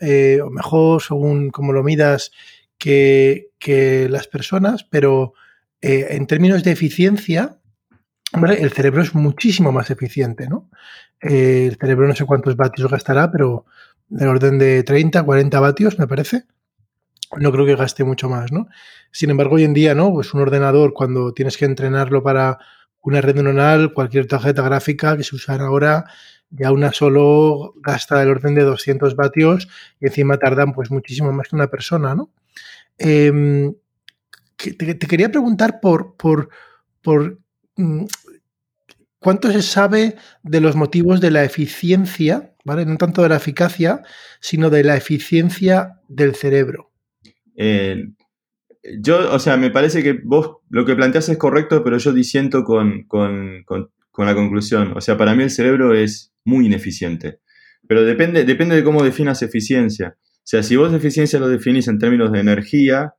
[0.01, 2.33] eh, o mejor, según como lo midas,
[2.79, 3.51] que,
[4.11, 5.35] las personas, pero
[5.81, 7.59] eh, en términos de eficiencia,
[8.33, 10.71] el cerebro es muchísimo más eficiente, ¿no?
[11.21, 13.65] Eh, el cerebro no sé cuántos vatios gastará, pero
[14.09, 16.45] del orden de 30, 40 vatios, me parece
[17.39, 18.69] no creo que gaste mucho más, ¿no?
[19.11, 20.13] Sin embargo, hoy en día, ¿no?
[20.13, 22.59] Pues un ordenador, cuando tienes que entrenarlo para
[23.03, 26.07] una red neuronal, cualquier tarjeta gráfica que se usa ahora,
[26.51, 29.69] ya una solo gasta el orden de 200 vatios
[30.01, 32.31] y encima tardan pues muchísimo más que una persona, ¿no?
[32.99, 33.75] Em,
[34.57, 36.49] te, quería preguntar por, por,
[37.03, 37.39] por
[37.77, 38.05] mm,
[39.19, 42.87] cuánto se sabe de los motivos de la eficiencia, ¿vale?
[42.87, 44.03] No tanto de la eficacia,
[44.41, 46.91] sino de la eficiencia del cerebro.
[47.57, 48.09] Eh,
[49.01, 52.65] yo, o sea, me parece que vos lo que planteas es correcto, pero yo disiento
[52.65, 53.65] con, con,
[54.19, 54.93] la conclusión.
[54.97, 57.41] O sea, para mí el cerebro es muy ineficiente.
[57.89, 60.17] Pero depende, depende de cómo definas eficiencia.
[60.19, 63.15] O sea, si vos eficiencia lo definís en términos de energía,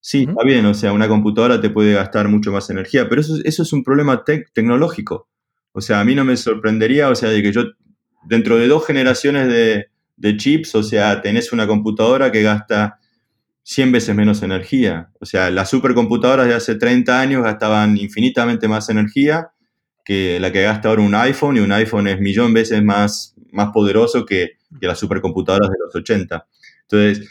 [0.00, 0.66] sí, está bien.
[0.66, 3.84] O sea, una computadora te puede gastar mucho más energía, pero eso, eso es un
[3.84, 5.28] problema tecnológico.
[5.72, 7.62] O sea, a mí no me sorprendería, o sea, de que yo,
[8.28, 12.98] dentro de dos generaciones de, de chips, o sea, tenés una computadora que gasta
[13.64, 15.10] 100 veces menos energía.
[15.20, 19.52] O sea, las supercomputadoras de hace 30 años gastaban infinitamente más energía
[20.04, 23.70] que la que gasta ahora un iPhone, y un iPhone es millón veces más, más
[23.72, 26.46] poderoso que, las supercomputadoras de los 80.
[26.82, 27.30] Entonces,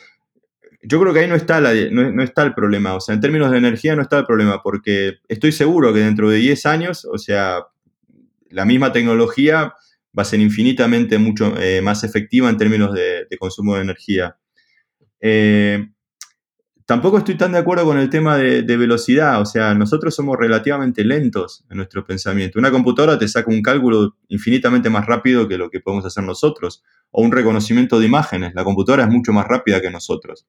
[0.84, 2.94] yo creo que ahí no está, la, no, está el problema.
[2.94, 6.30] O sea, en términos de energía no está el problema, porque estoy seguro que dentro
[6.30, 7.66] de 10 años, o sea,
[8.50, 9.74] la misma tecnología
[10.18, 14.38] va a ser infinitamente mucho eh, más efectiva en términos de, consumo de energía.
[15.20, 15.88] Eh,
[16.86, 21.04] Tampoco estoy tan de acuerdo con el tema de, velocidad, o sea, nosotros somos relativamente
[21.04, 22.60] lentos en nuestro pensamiento.
[22.60, 26.84] Una computadora te saca un cálculo infinitamente más rápido que lo que podemos hacer nosotros,
[27.12, 28.54] o un reconocimiento de imágenes.
[28.56, 30.48] La computadora es mucho más rápida que nosotros.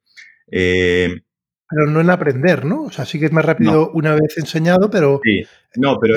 [0.50, 1.22] Eh,
[1.68, 2.82] pero no en aprender, ¿no?
[2.84, 5.20] O sea, sí que es más rápido una vez enseñado, pero...
[5.24, 5.42] Sí,
[5.76, 6.16] no, pero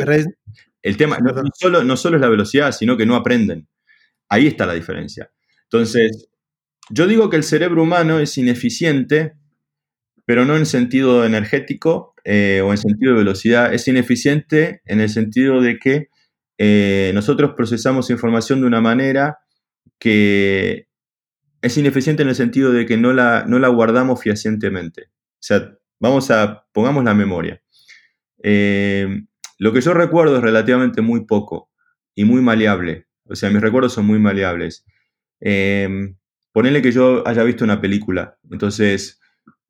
[0.82, 3.68] el tema no, solo, no solo es la velocidad, sino que no aprenden.
[4.28, 5.32] Ahí está la diferencia.
[5.64, 6.30] Entonces,
[6.90, 9.34] yo digo que el cerebro humano es ineficiente
[10.26, 13.74] pero no en sentido energético eh, o en sentido de velocidad.
[13.74, 16.10] Es ineficiente en el sentido de que
[16.58, 19.40] eh, nosotros procesamos información de una manera
[20.00, 20.88] que
[21.62, 25.04] es ineficiente en el sentido de que no la, no la guardamos fehacientemente.
[25.04, 27.62] O sea, vamos a, pongamos la memoria.
[28.42, 29.08] Eh,
[29.60, 31.70] lo que yo recuerdo es relativamente muy poco
[32.16, 33.08] y muy maleable.
[33.26, 34.86] O sea, mis recuerdos son muy maleables.
[36.52, 38.38] ponele que yo haya visto una película.
[38.50, 39.20] Entonces,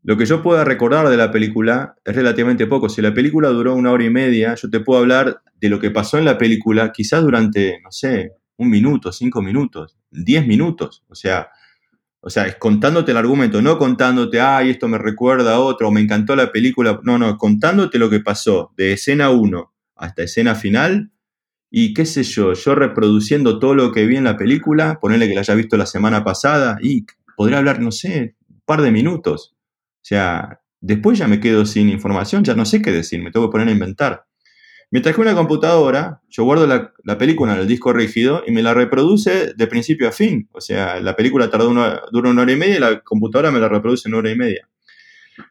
[0.05, 2.89] lo que yo pueda recordar de la película es relativamente poco.
[2.89, 5.89] Si la película duró una hora y media, yo te puedo hablar de lo que
[5.89, 11.03] pasó en la película quizás durante, no sé, un minuto, cinco minutos, diez minutos.
[11.09, 11.49] O sea,
[12.19, 16.01] o sea, es contándote el argumento, no contándote, ay, esto me recuerda a otro, me
[16.01, 16.99] encantó la película.
[17.01, 21.11] No, no, contándote lo que pasó de escena 1 hasta escena final.
[21.71, 25.33] Y qué sé yo, yo reproduciendo todo lo que vi en la película, ponerle que
[25.33, 29.54] la haya visto la semana pasada, y podría hablar, no sé, par de minutos.
[30.05, 33.47] O sea, después ya me quedo sin información, ya no sé qué decir, me tengo
[33.47, 34.25] que poner a inventar.
[34.91, 38.75] Mientras que una computadora, yo guardo la, película en el disco rígido y me la
[38.75, 40.47] reproduce de principio a fin.
[40.51, 43.59] O sea, la película tarda una, dura una hora y media y la computadora me
[43.59, 44.69] la reproduce en una hora y media.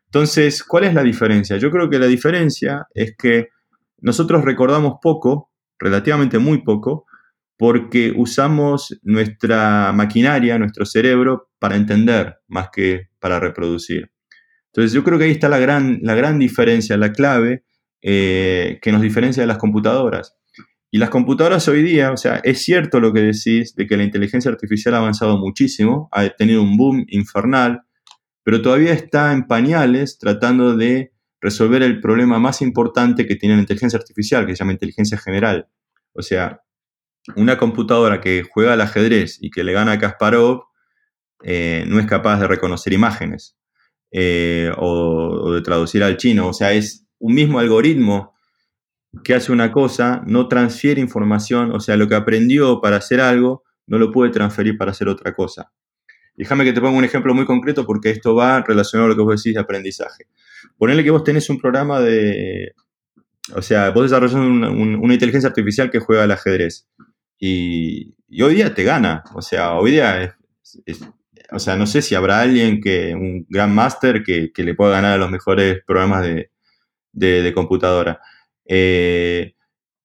[0.04, 1.56] Entonces, ¿cuál es la diferencia?
[1.56, 3.48] Yo creo que la diferencia es que
[4.02, 7.06] nosotros recordamos poco, relativamente muy poco,
[7.56, 14.13] porque usamos nuestra maquinaria, nuestro cerebro, para entender más que para reproducir.
[14.74, 17.62] Entonces yo creo que ahí está la gran, la gran diferencia, la clave
[18.02, 20.34] eh, que nos diferencia de las computadoras.
[20.90, 24.02] Y las computadoras hoy día, o sea, es cierto lo que decís de que la
[24.02, 27.82] inteligencia artificial ha avanzado muchísimo, ha tenido un boom infernal,
[28.42, 33.60] pero todavía está en pañales tratando de resolver el problema más importante que tiene la
[33.60, 35.68] inteligencia artificial, que se llama inteligencia general.
[36.14, 36.62] O sea,
[37.36, 40.64] una computadora que juega al ajedrez y que le gana a Kasparov
[41.44, 43.56] eh, no es capaz de reconocer imágenes
[44.16, 46.46] eh, o, de traducir al chino.
[46.46, 48.32] O sea, es un mismo algoritmo
[49.24, 53.64] que hace una cosa, no transfiere información, o sea, lo que aprendió para hacer algo,
[53.88, 55.72] no lo puede transferir para hacer otra cosa.
[56.36, 59.22] Déjame que te ponga un ejemplo muy concreto porque esto va relacionado a lo que
[59.22, 60.26] vos decís de aprendizaje.
[60.78, 62.72] Ponele que vos tenés un programa de...
[63.52, 66.88] O sea, vos desarrollas una inteligencia artificial que juega al ajedrez.
[67.38, 69.24] Y, hoy día te gana.
[69.34, 70.36] O sea, hoy día
[71.54, 75.12] o sea, no sé si habrá alguien que, un gran máster que, le pueda ganar
[75.12, 76.26] a los mejores programas
[77.12, 78.20] de, computadora.
[78.66, 79.54] Eh,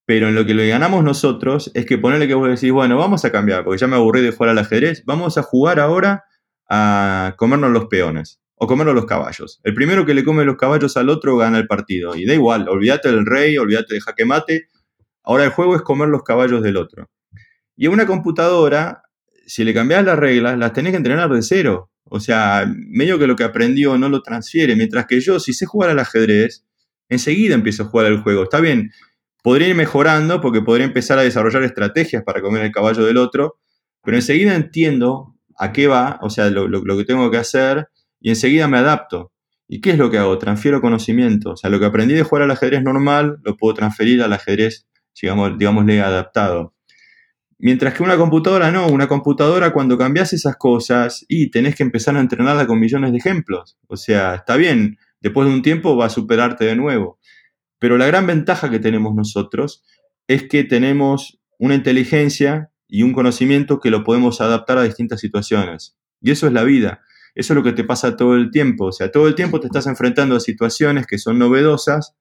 [0.06, 3.24] pero en lo que le ganamos nosotros es que ponerle que vos decís, bueno, vamos
[3.24, 6.24] a cambiar, porque ya me aburrí de jugar al ajedrez, vamos a jugar ahora
[6.68, 9.60] a comernos los peones o comernos los caballos.
[9.64, 12.14] El primero que le come los caballos al otro gana el partido.
[12.14, 14.68] Y da igual, olvídate del rey, olvídate de jaque mate.
[15.22, 17.08] Ahora el juego es comer los caballos del otro.
[17.74, 19.04] Y a una computadora,
[19.50, 21.90] si le cambias las reglas, las tenés que entrenar de cero.
[22.04, 24.76] O sea, medio que lo que aprendió no lo transfiere.
[24.76, 26.64] Mientras que yo, si sé jugar al ajedrez,
[27.08, 28.44] enseguida empiezo a jugar al juego.
[28.44, 28.92] Está bien,
[29.42, 33.58] podría ir mejorando porque podría empezar a desarrollar estrategias para comer el caballo del otro,
[34.04, 37.88] pero enseguida entiendo a qué va, o sea, lo, lo que tengo que hacer
[38.20, 39.32] y enseguida me adapto.
[39.66, 40.38] ¿Y qué es lo que hago?
[40.38, 41.50] Transfiero conocimiento.
[41.50, 44.86] O sea, lo que aprendí de jugar al ajedrez normal lo puedo transferir al ajedrez,
[45.20, 46.74] digamos, digámosle, adaptado.
[47.62, 52.16] Mientras que una computadora no, una computadora cuando cambias esas cosas y tenés que empezar
[52.16, 53.78] a entrenarla con millones de ejemplos.
[53.86, 57.18] O sea, está bien, después de un tiempo va a superarte de nuevo.
[57.78, 59.84] Pero la gran ventaja que tenemos nosotros
[60.26, 65.98] es que tenemos una inteligencia y un conocimiento que lo podemos adaptar a distintas situaciones.
[66.22, 67.02] Y eso es la vida.
[67.34, 68.86] Eso es lo que te pasa todo el tiempo.
[68.86, 72.16] O sea, todo el tiempo te estás enfrentando a situaciones que son novedosas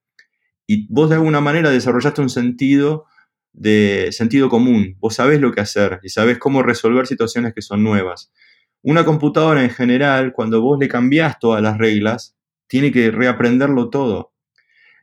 [0.68, 3.06] y vos de alguna manera desarrollaste un sentido
[3.54, 4.96] de sentido común.
[5.00, 8.32] Vos sabés lo que hacer y sabés cómo resolver situaciones que son nuevas.
[8.82, 12.36] Una computadora en general, cuando vos le cambiás todas las reglas,
[12.68, 14.34] tiene que reaprenderlo todo.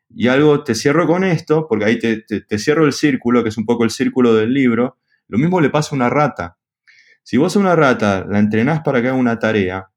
[0.09, 3.67] Y algo, te cierro con esto, porque ahí te, cierro el círculo, que es un
[3.67, 4.99] poco el círculo del libro.
[5.29, 6.57] Lo mismo le pasa a una rata.
[7.23, 9.91] Si vos a una rata la entrenás para que haga una tarea,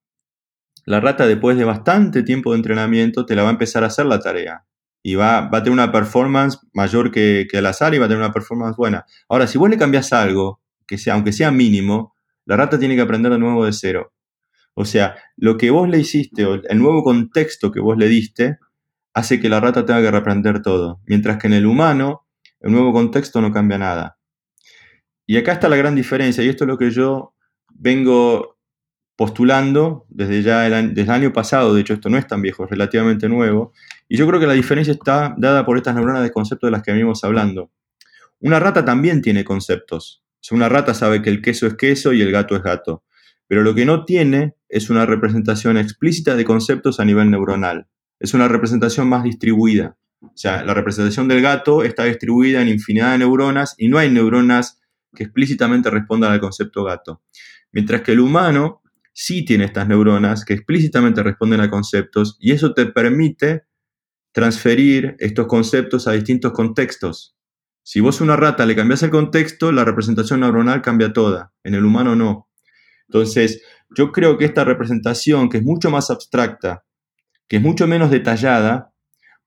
[0.85, 4.07] la rata después de bastante tiempo de entrenamiento te la va a empezar a hacer
[4.07, 4.65] la tarea
[5.01, 8.23] y va, va a tener una performance mayor que, que, azar y va a tener
[8.23, 9.05] una performance buena.
[9.27, 13.01] Ahora, si vos le cambias algo, que sea, aunque sea mínimo, la rata tiene que
[13.01, 14.13] aprender de nuevo de cero.
[14.73, 18.57] O sea, lo que vos le hiciste, el nuevo contexto que vos le diste,
[19.13, 21.01] hace que la rata tenga que reaprender todo.
[21.05, 22.25] Mientras que en el humano,
[22.59, 24.17] el nuevo contexto no cambia nada.
[25.25, 27.35] Y acá está la gran diferencia, y esto es lo que yo
[27.73, 28.57] vengo
[29.15, 32.63] postulando desde ya el, desde el año pasado, de hecho esto no es tan viejo,
[32.63, 33.73] es relativamente nuevo,
[34.09, 36.81] y yo creo que la diferencia está dada por estas neuronas de concepto de las
[36.81, 37.71] que venimos hablando.
[38.39, 40.23] Una rata también tiene conceptos.
[40.51, 43.03] una rata sabe que el queso es queso y el gato es gato.
[43.47, 47.87] Pero lo que no tiene es una representación explícita de conceptos a nivel neuronal.
[48.19, 49.95] Es una representación más distribuida.
[50.21, 54.09] O sea, la representación del gato está distribuida en infinidad de neuronas y no hay
[54.09, 54.81] neuronas
[55.15, 57.21] que explícitamente respondan al concepto gato.
[57.71, 58.81] Mientras que el humano
[59.13, 63.68] sí tiene estas neuronas que explícitamente responden a conceptos y eso te permite
[64.31, 67.35] transferir estos conceptos a distintos contextos.
[67.83, 71.73] Si vos a una rata le cambias el contexto, la representación neuronal cambia toda, en
[71.73, 72.47] el humano no.
[73.07, 73.63] Entonces,
[73.95, 76.83] yo creo que esta representación, que es mucho más abstracta,
[77.47, 78.93] que es mucho menos detallada,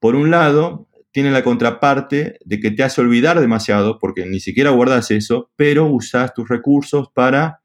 [0.01, 4.71] por un lado, tiene la contraparte de que te hace olvidar demasiado, porque ni siquiera
[4.71, 7.61] guardas eso, pero usas tus recursos para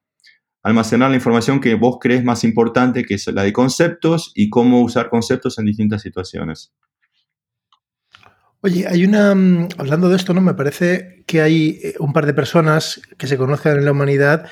[0.62, 4.82] almacenar la información que vos crees más importante, que es la de conceptos y cómo
[4.82, 6.74] usar conceptos en distintas situaciones.
[8.62, 9.36] Oye, hay una.
[9.36, 10.42] Mm, hablando de esto, ¿no?
[10.42, 14.48] Me parece que hay eh, un par de personas que se conozcan en la humanidad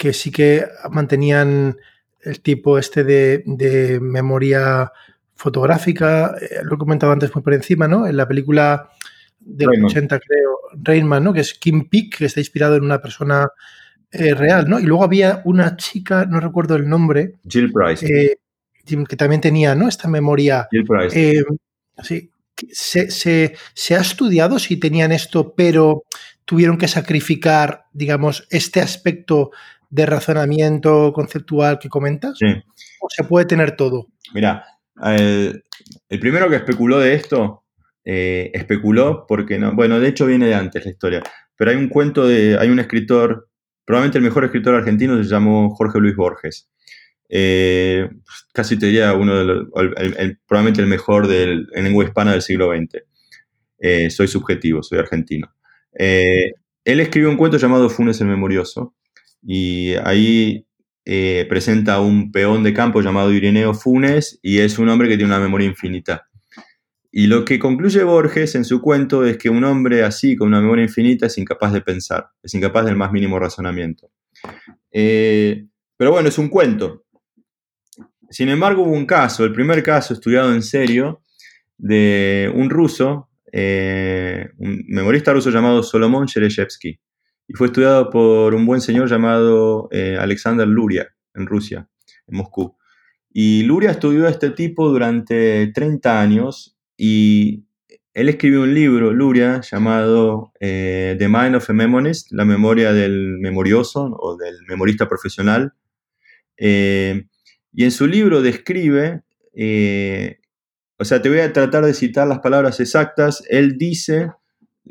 [0.00, 1.76] que sí que mantenían
[2.22, 4.90] el tipo este de, memoria
[5.34, 8.06] fotográfica, eh, lo he comentado antes muy por encima, ¿no?
[8.06, 8.88] En la película
[9.40, 11.34] de los 80, creo, Rainman, ¿no?
[11.34, 13.48] Que es Kim Peek, que está inspirado en una persona
[14.10, 14.80] eh, real, ¿no?
[14.80, 17.34] Y luego había una chica, no recuerdo el nombre.
[17.46, 18.06] Jill Price.
[18.06, 18.38] Eh,
[19.06, 19.86] que también tenía, ¿no?
[19.86, 20.66] Esta memoria.
[20.70, 21.44] Jill Price.
[22.02, 22.30] sí.
[22.72, 26.04] Se, se, ha estudiado si tenían esto, pero
[26.44, 29.50] tuvieron que sacrificar, digamos, este aspecto
[29.88, 32.38] de razonamiento conceptual que comentas?
[32.38, 32.46] Sí.
[33.00, 34.06] ¿O se puede tener todo?
[34.32, 34.64] Mira,
[35.02, 35.62] el,
[36.20, 37.64] primero que especuló de esto,
[38.04, 41.22] eh, especuló porque no, bueno, de hecho viene de antes la historia,
[41.56, 43.48] pero hay un cuento de, hay un escritor,
[43.84, 46.68] probablemente el mejor escritor argentino se llamó Jorge Luis Borges.
[47.32, 48.10] Eh,
[48.52, 49.68] casi te diría uno de los,
[50.46, 53.02] probablemente el mejor del, en lengua hispana del siglo XX.
[53.78, 55.54] Eh, soy subjetivo, soy argentino.
[55.92, 58.94] él escribió un cuento llamado Funes el Memorioso,
[59.42, 60.66] y ahí
[61.04, 65.16] eh, presenta a un peón de campo llamado Ireneo Funes y es un hombre que
[65.16, 66.28] tiene una memoria infinita.
[67.12, 70.60] Y lo que concluye Borges en su cuento es que un hombre así, con una
[70.60, 74.12] memoria infinita, es incapaz de pensar, es incapaz del más mínimo razonamiento.
[74.92, 75.66] Eh,
[75.96, 77.04] pero bueno, es un cuento.
[78.30, 81.22] Sin embargo, hubo un caso, el primer caso estudiado en serio,
[81.76, 87.00] de un ruso, eh, un memorista ruso llamado Solomon Shereshevsky
[87.48, 91.88] y fue estudiado por un buen señor llamado eh, Alexander Luria en Rusia,
[92.28, 92.76] en Moscú.
[93.32, 97.64] Y Luria estudió a este tipo durante 30 años y
[98.14, 103.38] él escribió un libro, Luria, llamado eh, The Mind of a Memonist, la memoria del
[103.38, 105.72] memorioso o del memorista profesional.
[107.72, 109.22] Y en su libro describe,
[110.98, 114.30] o sea, te voy a tratar de citar las palabras exactas, él dice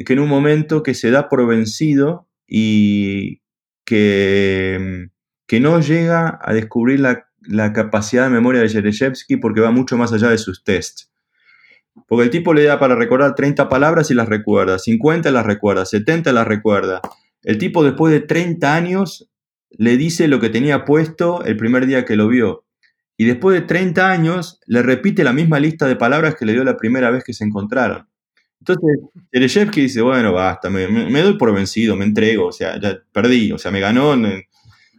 [0.05, 3.41] que en un momento que se da por vencido y
[3.85, 5.09] que,
[5.45, 7.25] que no llega a descubrir la,
[7.73, 11.11] capacidad de memoria de Yereshevsky porque va mucho más allá de sus tests.
[12.07, 15.85] Porque el tipo le da para recordar 30 palabras y las recuerda, 50 las recuerda,
[15.85, 17.01] 70 las recuerda.
[17.43, 19.29] El tipo después de 30 años
[19.71, 22.65] le dice lo que tenía puesto el primer día que lo vio.
[23.19, 26.63] Y después de 30 años le repite la misma lista de palabras que le dio
[26.63, 28.07] la primera vez que se encontraron.
[28.61, 28.97] Entonces,
[29.29, 30.87] Tereshevsky dice, bueno, basta, me,
[31.21, 34.15] doy por vencido, me entrego, o sea, ya perdí, o sea, me ganó.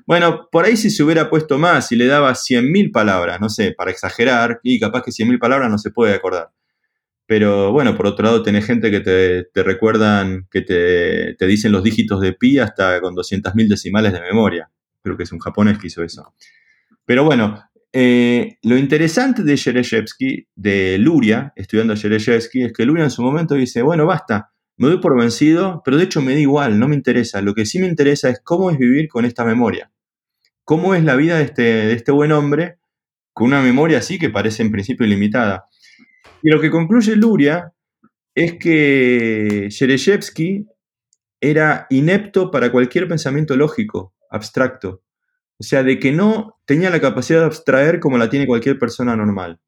[0.05, 3.73] Bueno, por ahí si se hubiera puesto más, si le daba 100.000 palabras, no sé,
[3.73, 6.51] para exagerar, y capaz que 100.000 palabras no se puede acordar.
[7.25, 11.83] Pero bueno, por otro lado, tenés gente que te, recuerdan, que te, te, dicen los
[11.83, 14.71] dígitos de pi hasta con 200.000 decimales de memoria.
[15.03, 16.35] Creo que es un japonés que hizo eso.
[17.07, 23.05] Pero bueno, eh, lo interesante de Shereshevsky, de Luria, estudiando a Shereshevsky, es que Luria
[23.05, 26.41] en su momento dice, bueno, basta, me doy por vencido, pero de hecho me da
[26.41, 27.43] igual, no me interesa.
[27.43, 29.93] Lo que sí me interesa es cómo es vivir con esta memoria.
[30.65, 32.79] Cómo es la vida de este, este buen hombre
[33.33, 35.67] con una memoria así que parece en principio ilimitada.
[36.43, 37.73] Y lo que concluye Luria
[38.35, 40.67] es que Shereshevsky
[41.41, 45.03] era inepto para cualquier pensamiento lógico, abstracto.
[45.61, 49.15] O sea, de que no tenía la capacidad de abstraer como la tiene cualquier persona
[49.15, 49.61] normal.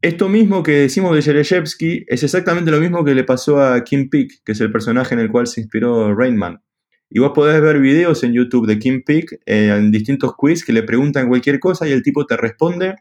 [0.00, 4.10] Esto mismo que decimos de Yereshevsky es exactamente lo mismo que le pasó a Kim
[4.10, 6.60] Peek, que es el personaje en el cual se inspiró Rainman.
[7.08, 10.72] Y vos podés ver videos en YouTube de Kim Peek eh, en distintos quiz que
[10.72, 12.96] le preguntan cualquier cosa y el tipo te responde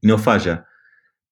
[0.00, 0.64] y no falla.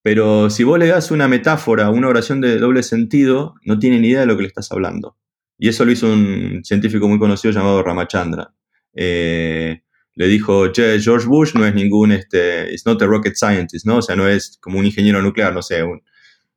[0.02, 4.08] Pero si vos le das una metáfora, una oración de doble sentido, no tiene ni
[4.08, 5.16] idea de lo que le estás hablando.
[5.56, 8.52] Y eso lo hizo un científico muy conocido llamado Ramachandra.
[8.94, 9.82] Eh,
[10.14, 13.98] le dijo, che, George Bush no es ningún, este, it's not a rocket scientist, ¿no?
[13.98, 15.82] O sea, no es como un ingeniero nuclear, no sé.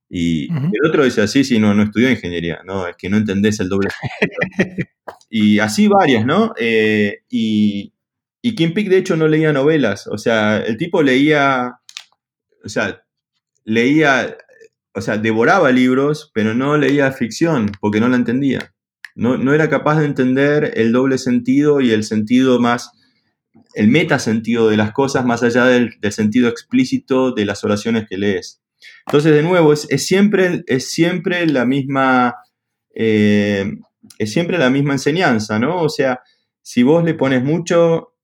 [0.09, 2.87] y el otro dice, así, sí, no, no estudió ingeniería, ¿no?
[2.87, 3.89] Es que no entendés el doble.
[5.29, 6.53] y así varias, ¿no?
[6.59, 7.93] Eh, y,
[8.41, 10.07] y Kim Peek, de hecho, no leía novelas.
[10.07, 11.79] O sea, el tipo leía,
[12.63, 13.03] o sea,
[13.63, 14.37] leía,
[14.93, 18.74] o sea, devoraba libros, pero no leía ficción porque no la entendía.
[19.15, 22.91] No, era capaz de entender el doble sentido y el sentido más,
[23.73, 28.61] el metasentido de las cosas más allá del, sentido explícito de las oraciones que lees.
[29.07, 32.35] Entonces, de nuevo, es, siempre, es siempre la misma,
[32.93, 33.71] eh,
[34.19, 35.81] es siempre la misma enseñanza, ¿no?
[35.81, 36.19] O sea,
[36.61, 38.15] si vos le pones mucho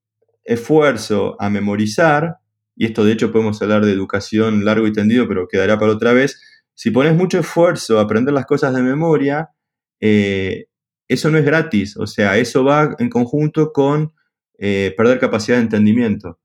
[0.44, 2.38] esfuerzo a memorizar,
[2.76, 6.12] y esto de hecho podemos hablar de educación largo y tendido, pero quedará para otra
[6.12, 6.42] vez,
[6.74, 9.52] si pones mucho esfuerzo a aprender las cosas de memoria,
[10.02, 10.66] eh,
[11.14, 14.14] eso no es gratis, o sea, eso va en conjunto con
[14.58, 16.40] eh, perder capacidad de entendimiento.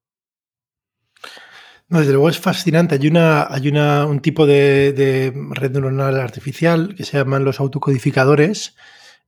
[1.89, 2.97] No, desde luego es fascinante.
[2.97, 8.75] Hay, una, hay una, un tipo de, red neuronal artificial que se llaman los autocodificadores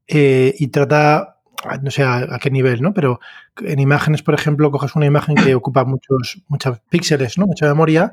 [0.08, 1.40] eh, y trata,
[1.82, 2.92] no sé a, qué nivel, ¿no?
[2.94, 3.20] Pero
[3.62, 7.46] en imágenes, por ejemplo, coges una imagen que ocupa muchos, muchos píxeles, ¿no?
[7.46, 8.10] Mucha memoria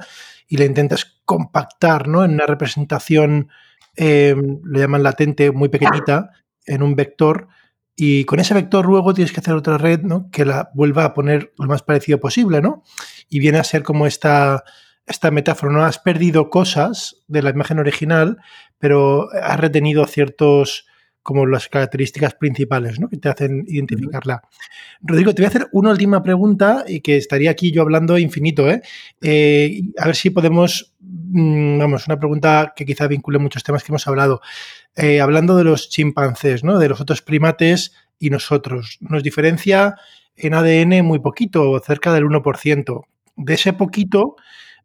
[0.47, 2.23] y la intentas compactar, ¿no?
[2.23, 3.49] En una representación,
[3.95, 6.31] eh, le llaman latente, muy pequeñita,
[6.65, 7.47] en un vector.
[7.95, 10.29] Y con ese vector luego tienes que hacer otra red, ¿no?
[10.31, 12.83] Que la vuelva a poner lo más parecido posible, ¿no?
[13.29, 14.63] Y viene a ser como esta,
[15.05, 18.37] esta metáfora, no has perdido cosas de la imagen original,
[18.79, 20.87] pero has retenido ciertos
[21.25, 23.09] como las características principales ¿no?
[23.09, 24.43] que te hacen identificarla.
[25.01, 28.69] Rodrigo, te voy a hacer una última pregunta y que estaría aquí yo hablando infinito.
[28.69, 28.83] ¿eh?
[29.23, 33.91] eh a ver si podemos, mm, vamos, una pregunta que quizá vincule muchos temas que
[33.91, 34.39] hemos hablado.
[34.95, 36.77] Eh, hablando de los chimpancés, ¿no?
[36.77, 38.99] de los otros primates y nosotros.
[39.01, 39.95] Nos diferencia
[40.35, 43.01] en ADN muy poquito, cerca del 1%.
[43.35, 44.35] De ese poquito,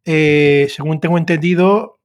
[0.06, 1.99] eh, según tengo entendido,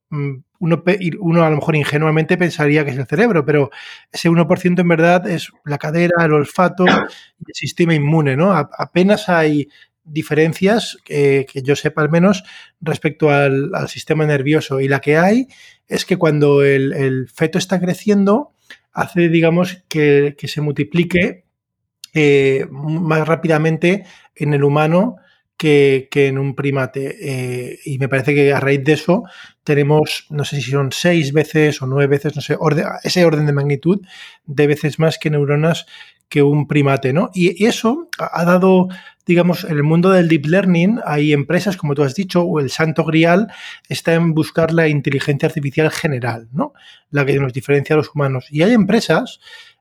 [0.59, 0.84] uno,
[1.20, 3.70] uno, a lo mejor ingenuamente pensaría que es el cerebro, pero
[4.11, 8.53] ese 1% en verdad es la cadera, el olfato el sistema inmune, ¿no?
[8.53, 9.68] apenas hay
[10.05, 12.43] diferencias, que yo sepa al menos,
[12.80, 14.80] respecto al, sistema nervioso.
[14.80, 15.47] Y la que hay
[15.88, 18.53] es que cuando el, feto está creciendo,
[18.93, 21.45] hace, digamos, que, se multiplique
[22.13, 24.05] eh, más rápidamente
[24.36, 25.18] en el humano
[25.58, 27.16] que, en un primate.
[27.22, 29.24] Eh, y me parece que a raíz de eso
[29.64, 32.58] tenemos, no sé si son seis veces o nueve veces, no sé,
[33.03, 34.01] ese orden de magnitud
[34.45, 35.86] de veces más que neuronas
[36.30, 37.30] que un primate, ¿no?
[37.34, 38.88] Y, eso ha dado,
[39.26, 42.70] digamos, en el mundo del deep learning hay empresas, como tú has dicho, o el
[42.70, 43.47] santo grial
[43.89, 46.74] está en buscar la inteligencia artificial general, ¿no?
[47.12, 48.47] La que nos diferencia a los humanos.
[48.49, 49.39] Y hay empresas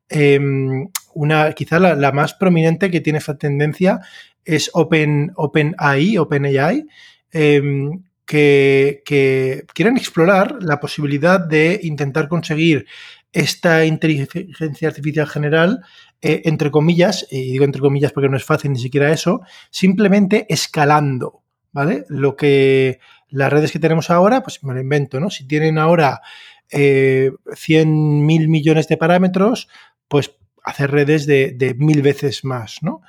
[0.09, 4.01] em, una, quizá la, más prominente que tiene esta tendencia
[4.45, 6.87] es Open, OpenAI, OpenAI,
[7.33, 12.87] em, que, que quieren explorar la posibilidad de intentar conseguir
[13.33, 15.85] esta inteligencia artificial general,
[16.23, 20.47] eh, entre comillas, y digo entre comillas porque no es fácil ni siquiera eso, simplemente
[20.49, 21.43] escalando,
[21.73, 22.05] ¿vale?
[22.09, 25.29] Lo que las redes que tenemos ahora, pues me lo invento, ¿no?
[25.29, 26.23] Si tienen ahora
[26.71, 29.69] eh, 100 mil millones de parámetros,
[30.07, 33.03] pues hacer redes de, mil veces más, ¿no?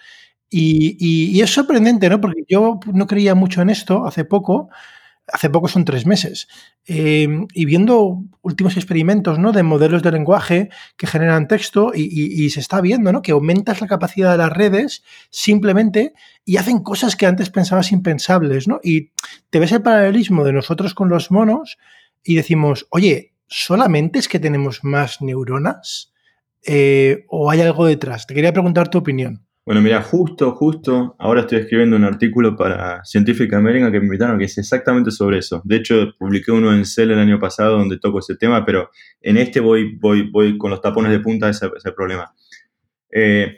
[0.50, 2.22] Y, es sorprendente, ¿no?
[2.22, 4.70] Porque yo no creía mucho en esto hace poco,
[5.28, 6.48] hace poco son tres meses,
[6.86, 9.52] em, y viendo últimos experimentos, ¿no?
[9.52, 13.22] De modelos de lenguaje que generan texto y, se está viendo, ¿no?
[13.22, 16.14] Que aumentas la capacidad de las redes simplemente
[16.46, 18.80] y hacen cosas que antes pensabas impensables, ¿no?
[18.84, 19.12] Y
[19.50, 21.78] te ves el paralelismo de nosotros con los monos
[22.24, 26.14] y decimos, oye, ¿solamente es que tenemos más neuronas?
[26.68, 28.26] Eh, o hay algo detrás?
[28.26, 29.45] Te quería preguntar tu opinión.
[29.66, 34.38] Bueno, mira, justo, justo, ahora estoy escribiendo un artículo para Scientific American que me invitaron
[34.38, 35.60] que es exactamente sobre eso.
[35.66, 38.92] De hecho, publiqué uno en Cell el año pasado donde toco ese tema, pero
[39.22, 42.32] en este voy, voy, voy con los tapones de punta a ese, problema.
[43.10, 43.58] Eh,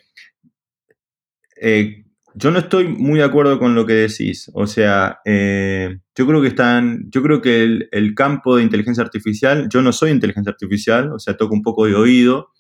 [1.60, 2.06] eh,
[2.36, 4.50] yo no estoy muy de acuerdo con lo que decís.
[4.54, 9.82] O sea, yo creo que están, yo creo que el, campo de inteligencia artificial, yo
[9.82, 12.52] no soy inteligencia artificial, o sea, toco un poco de oído,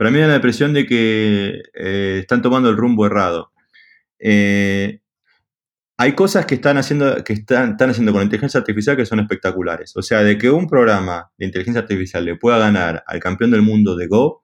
[0.00, 3.52] pero a mí da la impresión de que eh, están tomando el rumbo errado.
[4.18, 5.02] Eh,
[5.98, 9.94] hay cosas que están haciendo, que están, están haciendo con inteligencia artificial que son espectaculares.
[9.98, 13.60] O sea, de que un programa de inteligencia artificial le pueda ganar al campeón del
[13.60, 14.42] mundo de Go,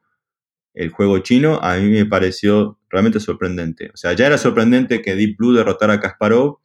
[0.75, 3.89] el juego chino, a mí me pareció realmente sorprendente.
[3.95, 6.59] O sea, ya era sorprendente que Deep Blue derrotara a Kasparov,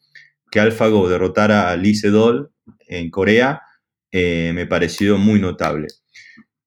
[0.52, 2.52] que AlphaGo derrotara a Lee Sedol
[2.90, 3.62] en Corea,
[4.12, 5.88] eh, me pareció muy notable.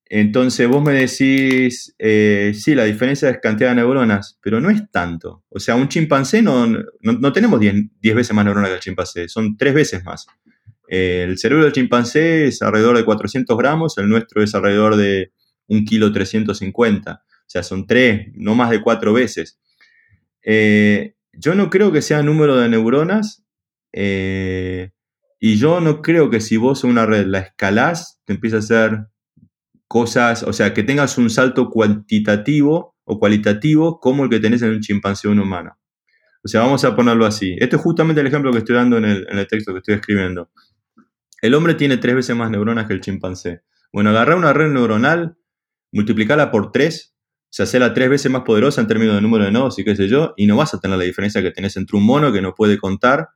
[0.07, 4.89] Entonces vos me decís, eh, sí, la diferencia es cantidad de neuronas, pero no es
[4.91, 5.43] tanto.
[5.49, 6.67] O sea, un chimpancé no,
[7.01, 10.27] no, tenemos 10 veces más neuronas que el chimpancé, son 3 veces más.
[10.87, 15.31] Eh, el cerebro del chimpancé es alrededor de 400 gramos, el nuestro es alrededor de
[15.67, 17.23] 1 kilo 350.
[17.25, 19.59] O sea, son 3, no más de 4 veces.
[20.43, 23.43] Eh, yo no creo que sea número de neuronas.
[25.39, 29.07] y yo no creo que si vos una red la escalás, te empieza a ser
[29.87, 34.71] cosas, o sea, que tengas un salto cuantitativo o cualitativo como el que tenés en
[34.71, 35.77] un chimpancé o un humano.
[36.43, 37.55] O sea, vamos a ponerlo así.
[37.59, 40.51] Este es justamente el ejemplo que estoy dando en el, texto que estoy escribiendo.
[41.41, 43.61] El hombre tiene tres veces más neuronas que el chimpancé.
[43.91, 45.37] Bueno, agarrar una red neuronal,
[45.91, 47.15] multiplicarla por tres,
[47.49, 49.95] se hace la tres veces más poderosa en términos de número de nodos y qué
[49.95, 52.41] sé yo, y no vas a tener la diferencia que tenés entre un mono que
[52.41, 53.29] no puede contar,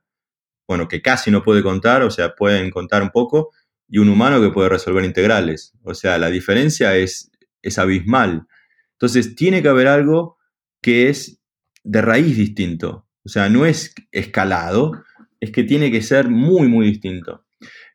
[0.68, 3.50] bueno, que casi no puede contar, o sea, pueden contar un poco,
[3.90, 5.74] y un humano que puede resolver integrales.
[5.82, 7.30] O sea, la diferencia es,
[7.62, 8.46] es abismal.
[8.92, 10.38] Entonces, tiene que haber algo
[10.80, 11.40] que es
[11.84, 13.06] de raíz distinto.
[13.24, 14.92] O sea, no es escalado,
[15.40, 17.44] es que tiene que ser muy, muy distinto.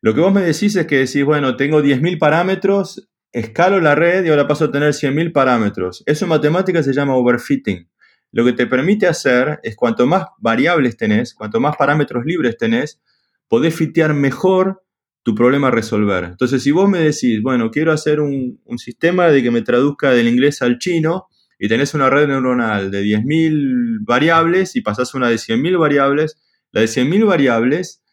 [0.02, 4.24] Lo que vos me decís es que decís, bueno, tengo 10.000 parámetros escalo la red
[4.24, 6.04] y ahora paso a tener 100.000 parámetros.
[6.06, 7.90] Eso en matemáticas se llama overfitting.
[8.32, 13.02] Lo que te permite hacer es cuanto más variables tenés, cuanto más parámetros libres tenés,
[13.50, 14.85] podés fitear mejor
[15.26, 16.24] tu problema a resolver.
[16.24, 20.28] Entonces, si vos me decís, bueno, quiero hacer un, sistema de que me traduzca del
[20.28, 21.26] inglés al chino
[21.58, 26.40] y tenés una red neuronal de 10.000 variables y pasás una de 100.000 variables,
[26.72, 28.04] la de 100.000 variables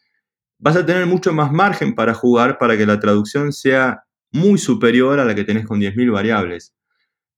[0.58, 5.20] vas a tener mucho más margen para jugar para que la traducción sea muy superior
[5.20, 6.74] a la que tenés con 10.000 variables.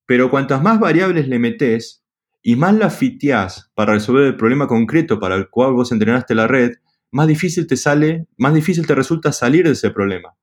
[0.06, 2.04] Pero cuantas más variables le metés,
[2.46, 6.46] y más la fiteás para resolver el problema concreto para el cual vos entrenaste la
[6.46, 6.74] red,
[7.14, 10.34] más difícil te sale, más difícil te resulta salir de ese problema.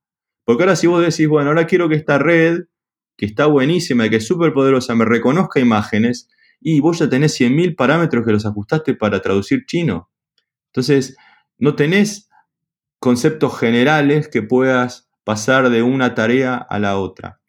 [0.42, 2.60] Porque ahora si vos decís, bueno, ahora quiero que esta red,
[3.18, 7.38] que está buenísima y que es súper poderosa, me reconozca imágenes, y vos ya tenés
[7.38, 10.10] 100.000 parámetros que los ajustaste para traducir chino.
[10.68, 11.14] Entonces,
[11.58, 12.30] no tenés
[12.98, 17.42] conceptos generales que puedas pasar de una tarea a la otra.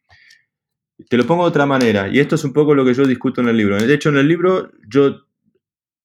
[1.09, 3.39] Te lo pongo de otra manera, y esto es un poco lo que yo discuto
[3.39, 3.77] en el libro.
[3.77, 5.27] De hecho, en el libro yo,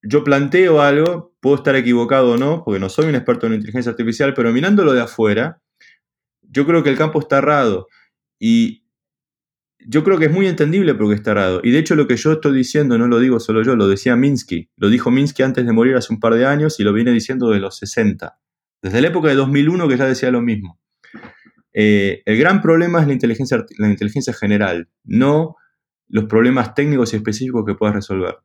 [0.02, 3.90] yo planteo algo, puedo estar equivocado o no, porque no soy un experto en inteligencia
[3.90, 5.60] artificial, pero mirándolo de afuera,
[6.42, 7.88] yo creo que el campo está errado.
[8.38, 8.84] Y
[9.80, 11.60] yo creo que es muy entendible porque está errado.
[11.62, 14.16] Y de hecho lo que yo estoy diciendo no lo digo solo yo, lo decía
[14.16, 14.70] Minsky.
[14.76, 17.50] Lo dijo Minsky antes de morir hace un par de años y lo viene diciendo
[17.50, 18.38] de los 60.
[18.82, 20.80] Desde la época de 2001 que ya decía lo mismo.
[21.72, 25.56] Eh, el gran problema es la inteligencia, la inteligencia general, no
[26.08, 28.38] los problemas técnicos y específicos que puedas resolver.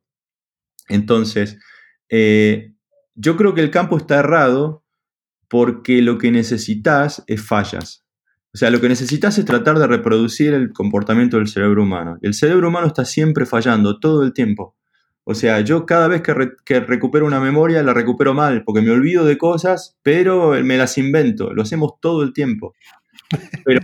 [0.90, 1.60] Entonces,
[2.10, 2.74] eh,
[3.16, 4.84] yo creo que el campo está errado
[5.48, 8.04] porque lo que necesitas es fallas.
[8.54, 12.18] O sea, lo que necesitas es tratar de reproducir el comportamiento del cerebro humano.
[12.22, 14.76] El cerebro humano está siempre fallando, todo el tiempo.
[15.24, 16.34] O sea, yo cada vez que,
[16.66, 20.98] que, recupero una memoria la recupero mal, porque me olvido de cosas, pero me las
[20.98, 21.54] invento.
[21.54, 22.76] Lo hacemos todo el tiempo.
[23.66, 23.82] Pero,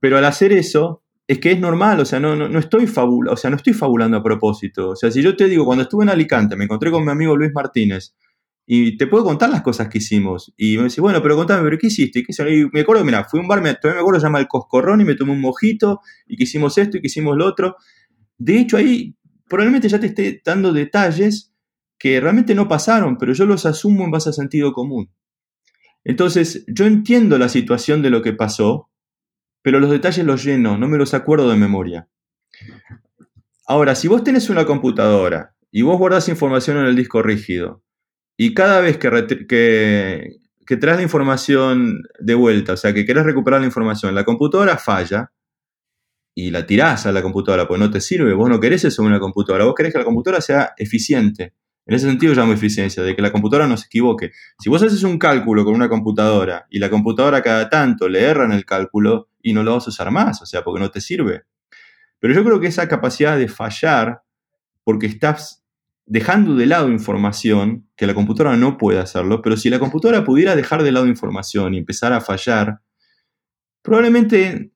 [0.00, 3.36] pero al hacer eso, es que es normal, o sea, no, no, estoy fabula, o
[3.36, 4.90] sea, no estoy fabulando a propósito.
[4.90, 7.36] O sea, si yo te digo, cuando estuve en Alicante, me encontré con mi amigo
[7.36, 8.14] Luis Martínez,
[8.70, 10.52] y te puedo contar las cosas que hicimos.
[10.56, 12.20] Y me dice, bueno, pero contame, ¿pero qué hiciste?
[12.20, 15.02] Y me acuerdo, mira, fui a un bar, me, todavía me acuerdo, llama El Coscorrón,
[15.02, 17.76] y me tomé un mojito, y que hicimos esto, y que hicimos lo otro.
[18.38, 19.14] De hecho, ahí
[19.48, 21.52] probablemente ya te esté dando detalles
[21.98, 25.10] que realmente no pasaron, pero yo los asumo en base a sentido común.
[26.04, 28.87] Entonces, yo entiendo la situación de lo que pasó,
[29.68, 32.08] pero los detalles los lleno, no me los acuerdo de memoria.
[33.66, 37.84] Ahora, si vos tenés una computadora y vos guardás información en el disco rígido,
[38.34, 43.24] y cada vez que, que, que traes la información de vuelta, o sea, que querés
[43.24, 45.32] recuperar la información, la computadora falla
[46.34, 49.08] y la tirás a la computadora, pues no te sirve, vos no querés eso en
[49.08, 51.52] una computadora, vos querés que la computadora sea eficiente.
[51.84, 54.30] En ese sentido llamo eficiencia, de que la computadora no se equivoque.
[54.58, 58.46] Si vos haces un cálculo con una computadora y la computadora cada tanto le erra
[58.46, 61.00] en el cálculo y no lo vas a usar más, o sea, porque no te
[61.00, 61.44] sirve.
[62.18, 64.22] Pero yo creo que esa capacidad de fallar,
[64.84, 65.64] porque estás
[66.06, 70.56] dejando de lado información, que la computadora no puede hacerlo, pero si la computadora pudiera
[70.56, 72.80] dejar de lado información y empezar a fallar,
[73.82, 74.72] probablemente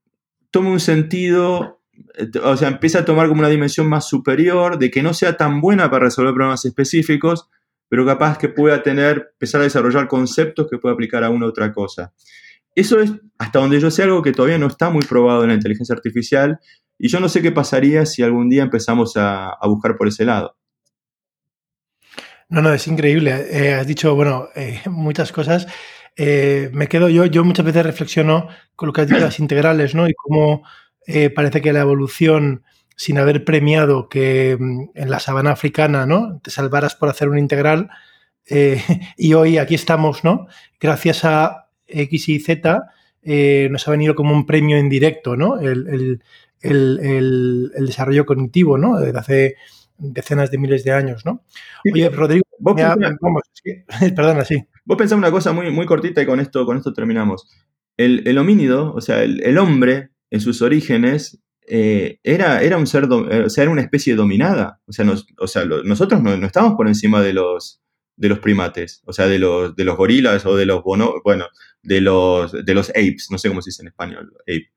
[0.50, 1.82] tome un sentido
[2.14, 5.36] eh, o sea, empieza a tomar como una dimensión más superior, de que no sea
[5.36, 7.48] tan buena para resolver problemas específicos,
[7.88, 11.48] pero capaz que pueda tener, empezar a desarrollar conceptos que pueda aplicar a una u
[11.50, 12.12] otra cosa.
[12.74, 15.54] Eso es, hasta donde yo sé, algo que todavía no está muy probado en la
[15.54, 16.58] inteligencia artificial,
[16.98, 20.56] y yo no sé qué pasaría si algún día empezamos a, buscar por ese lado.
[22.48, 23.46] No, no, es increíble.
[23.50, 25.66] Eh, has dicho, bueno, eh, muchas cosas.
[26.16, 30.08] me quedo yo, yo muchas veces reflexiono con lo que has dicho las integrales, ¿no?
[30.08, 30.62] Y cómo
[31.06, 32.64] eh, parece que la evolución,
[32.96, 36.40] sin haber premiado que mm, en la sabana africana ¿no?
[36.42, 37.90] te salvaras por hacer un integral,
[38.48, 38.82] eh,
[39.16, 40.46] y hoy aquí estamos, ¿no?
[40.80, 41.61] Gracias a
[41.92, 42.82] X y Z,
[43.22, 45.58] eh, nos ha venido como un premio indirecto, ¿no?
[45.60, 46.20] El,
[46.60, 48.98] desarrollo cognitivo, ¿no?
[48.98, 49.56] Desde hace
[49.98, 51.44] decenas de miles de años, ¿no?
[51.92, 52.74] Oye, Rodrigo, vos
[54.16, 54.64] perdona, sí.
[54.84, 57.48] Vos pensás una cosa muy, muy cortita y con esto, con esto terminamos.
[57.96, 63.44] El, homínido, o sea, el, hombre, en sus orígenes eh, era, era un ser, eh,
[63.46, 64.80] o sea, era una especie dominada.
[64.86, 65.06] O sea,
[65.38, 67.80] o sea nosotros no, estamos por encima de los,
[68.16, 71.46] de los primates, o sea, de los, de los gorilas o de los bono, bueno,
[71.82, 74.72] de los, de los apes, no sé cómo se dice en español, ape.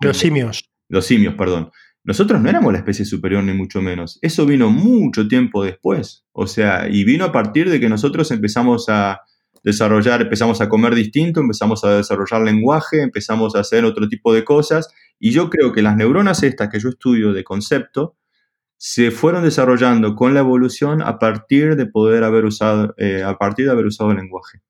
[0.00, 0.70] Los simios.
[0.88, 1.70] Los simios, perdón.
[2.02, 4.18] Nosotros no éramos la especie superior ni mucho menos.
[4.22, 6.24] Eso vino mucho tiempo después.
[6.32, 9.20] O sea, y vino a partir de que nosotros empezamos a,
[9.62, 14.44] desarrollar, empezamos a comer distinto, empezamos a desarrollar lenguaje, empezamos a hacer otro tipo de
[14.44, 14.92] cosas.
[15.18, 18.16] Y yo creo que las neuronas estas que yo estudio de concepto
[18.76, 23.66] se fueron desarrollando con la evolución a partir de poder haber usado, eh, a partir
[23.66, 24.62] de haber usado el lenguaje.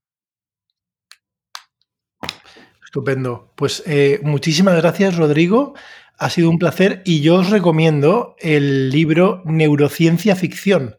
[2.90, 3.52] Estupendo.
[3.54, 5.74] Pues eh, muchísimas gracias, Rodrigo.
[6.18, 10.96] Ha sido un placer y yo os recomiendo el libro Neurociencia Ficción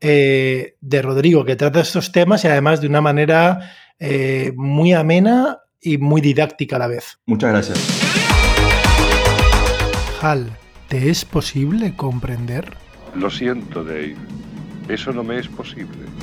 [0.00, 5.58] eh, de Rodrigo, que trata estos temas y además de una manera eh, muy amena
[5.80, 7.18] y muy didáctica a la vez.
[7.26, 7.80] Muchas gracias.
[10.22, 10.56] Hal,
[10.86, 12.76] ¿te es posible comprender?
[13.16, 14.14] Lo siento, Dave.
[14.88, 16.13] Eso no me es posible.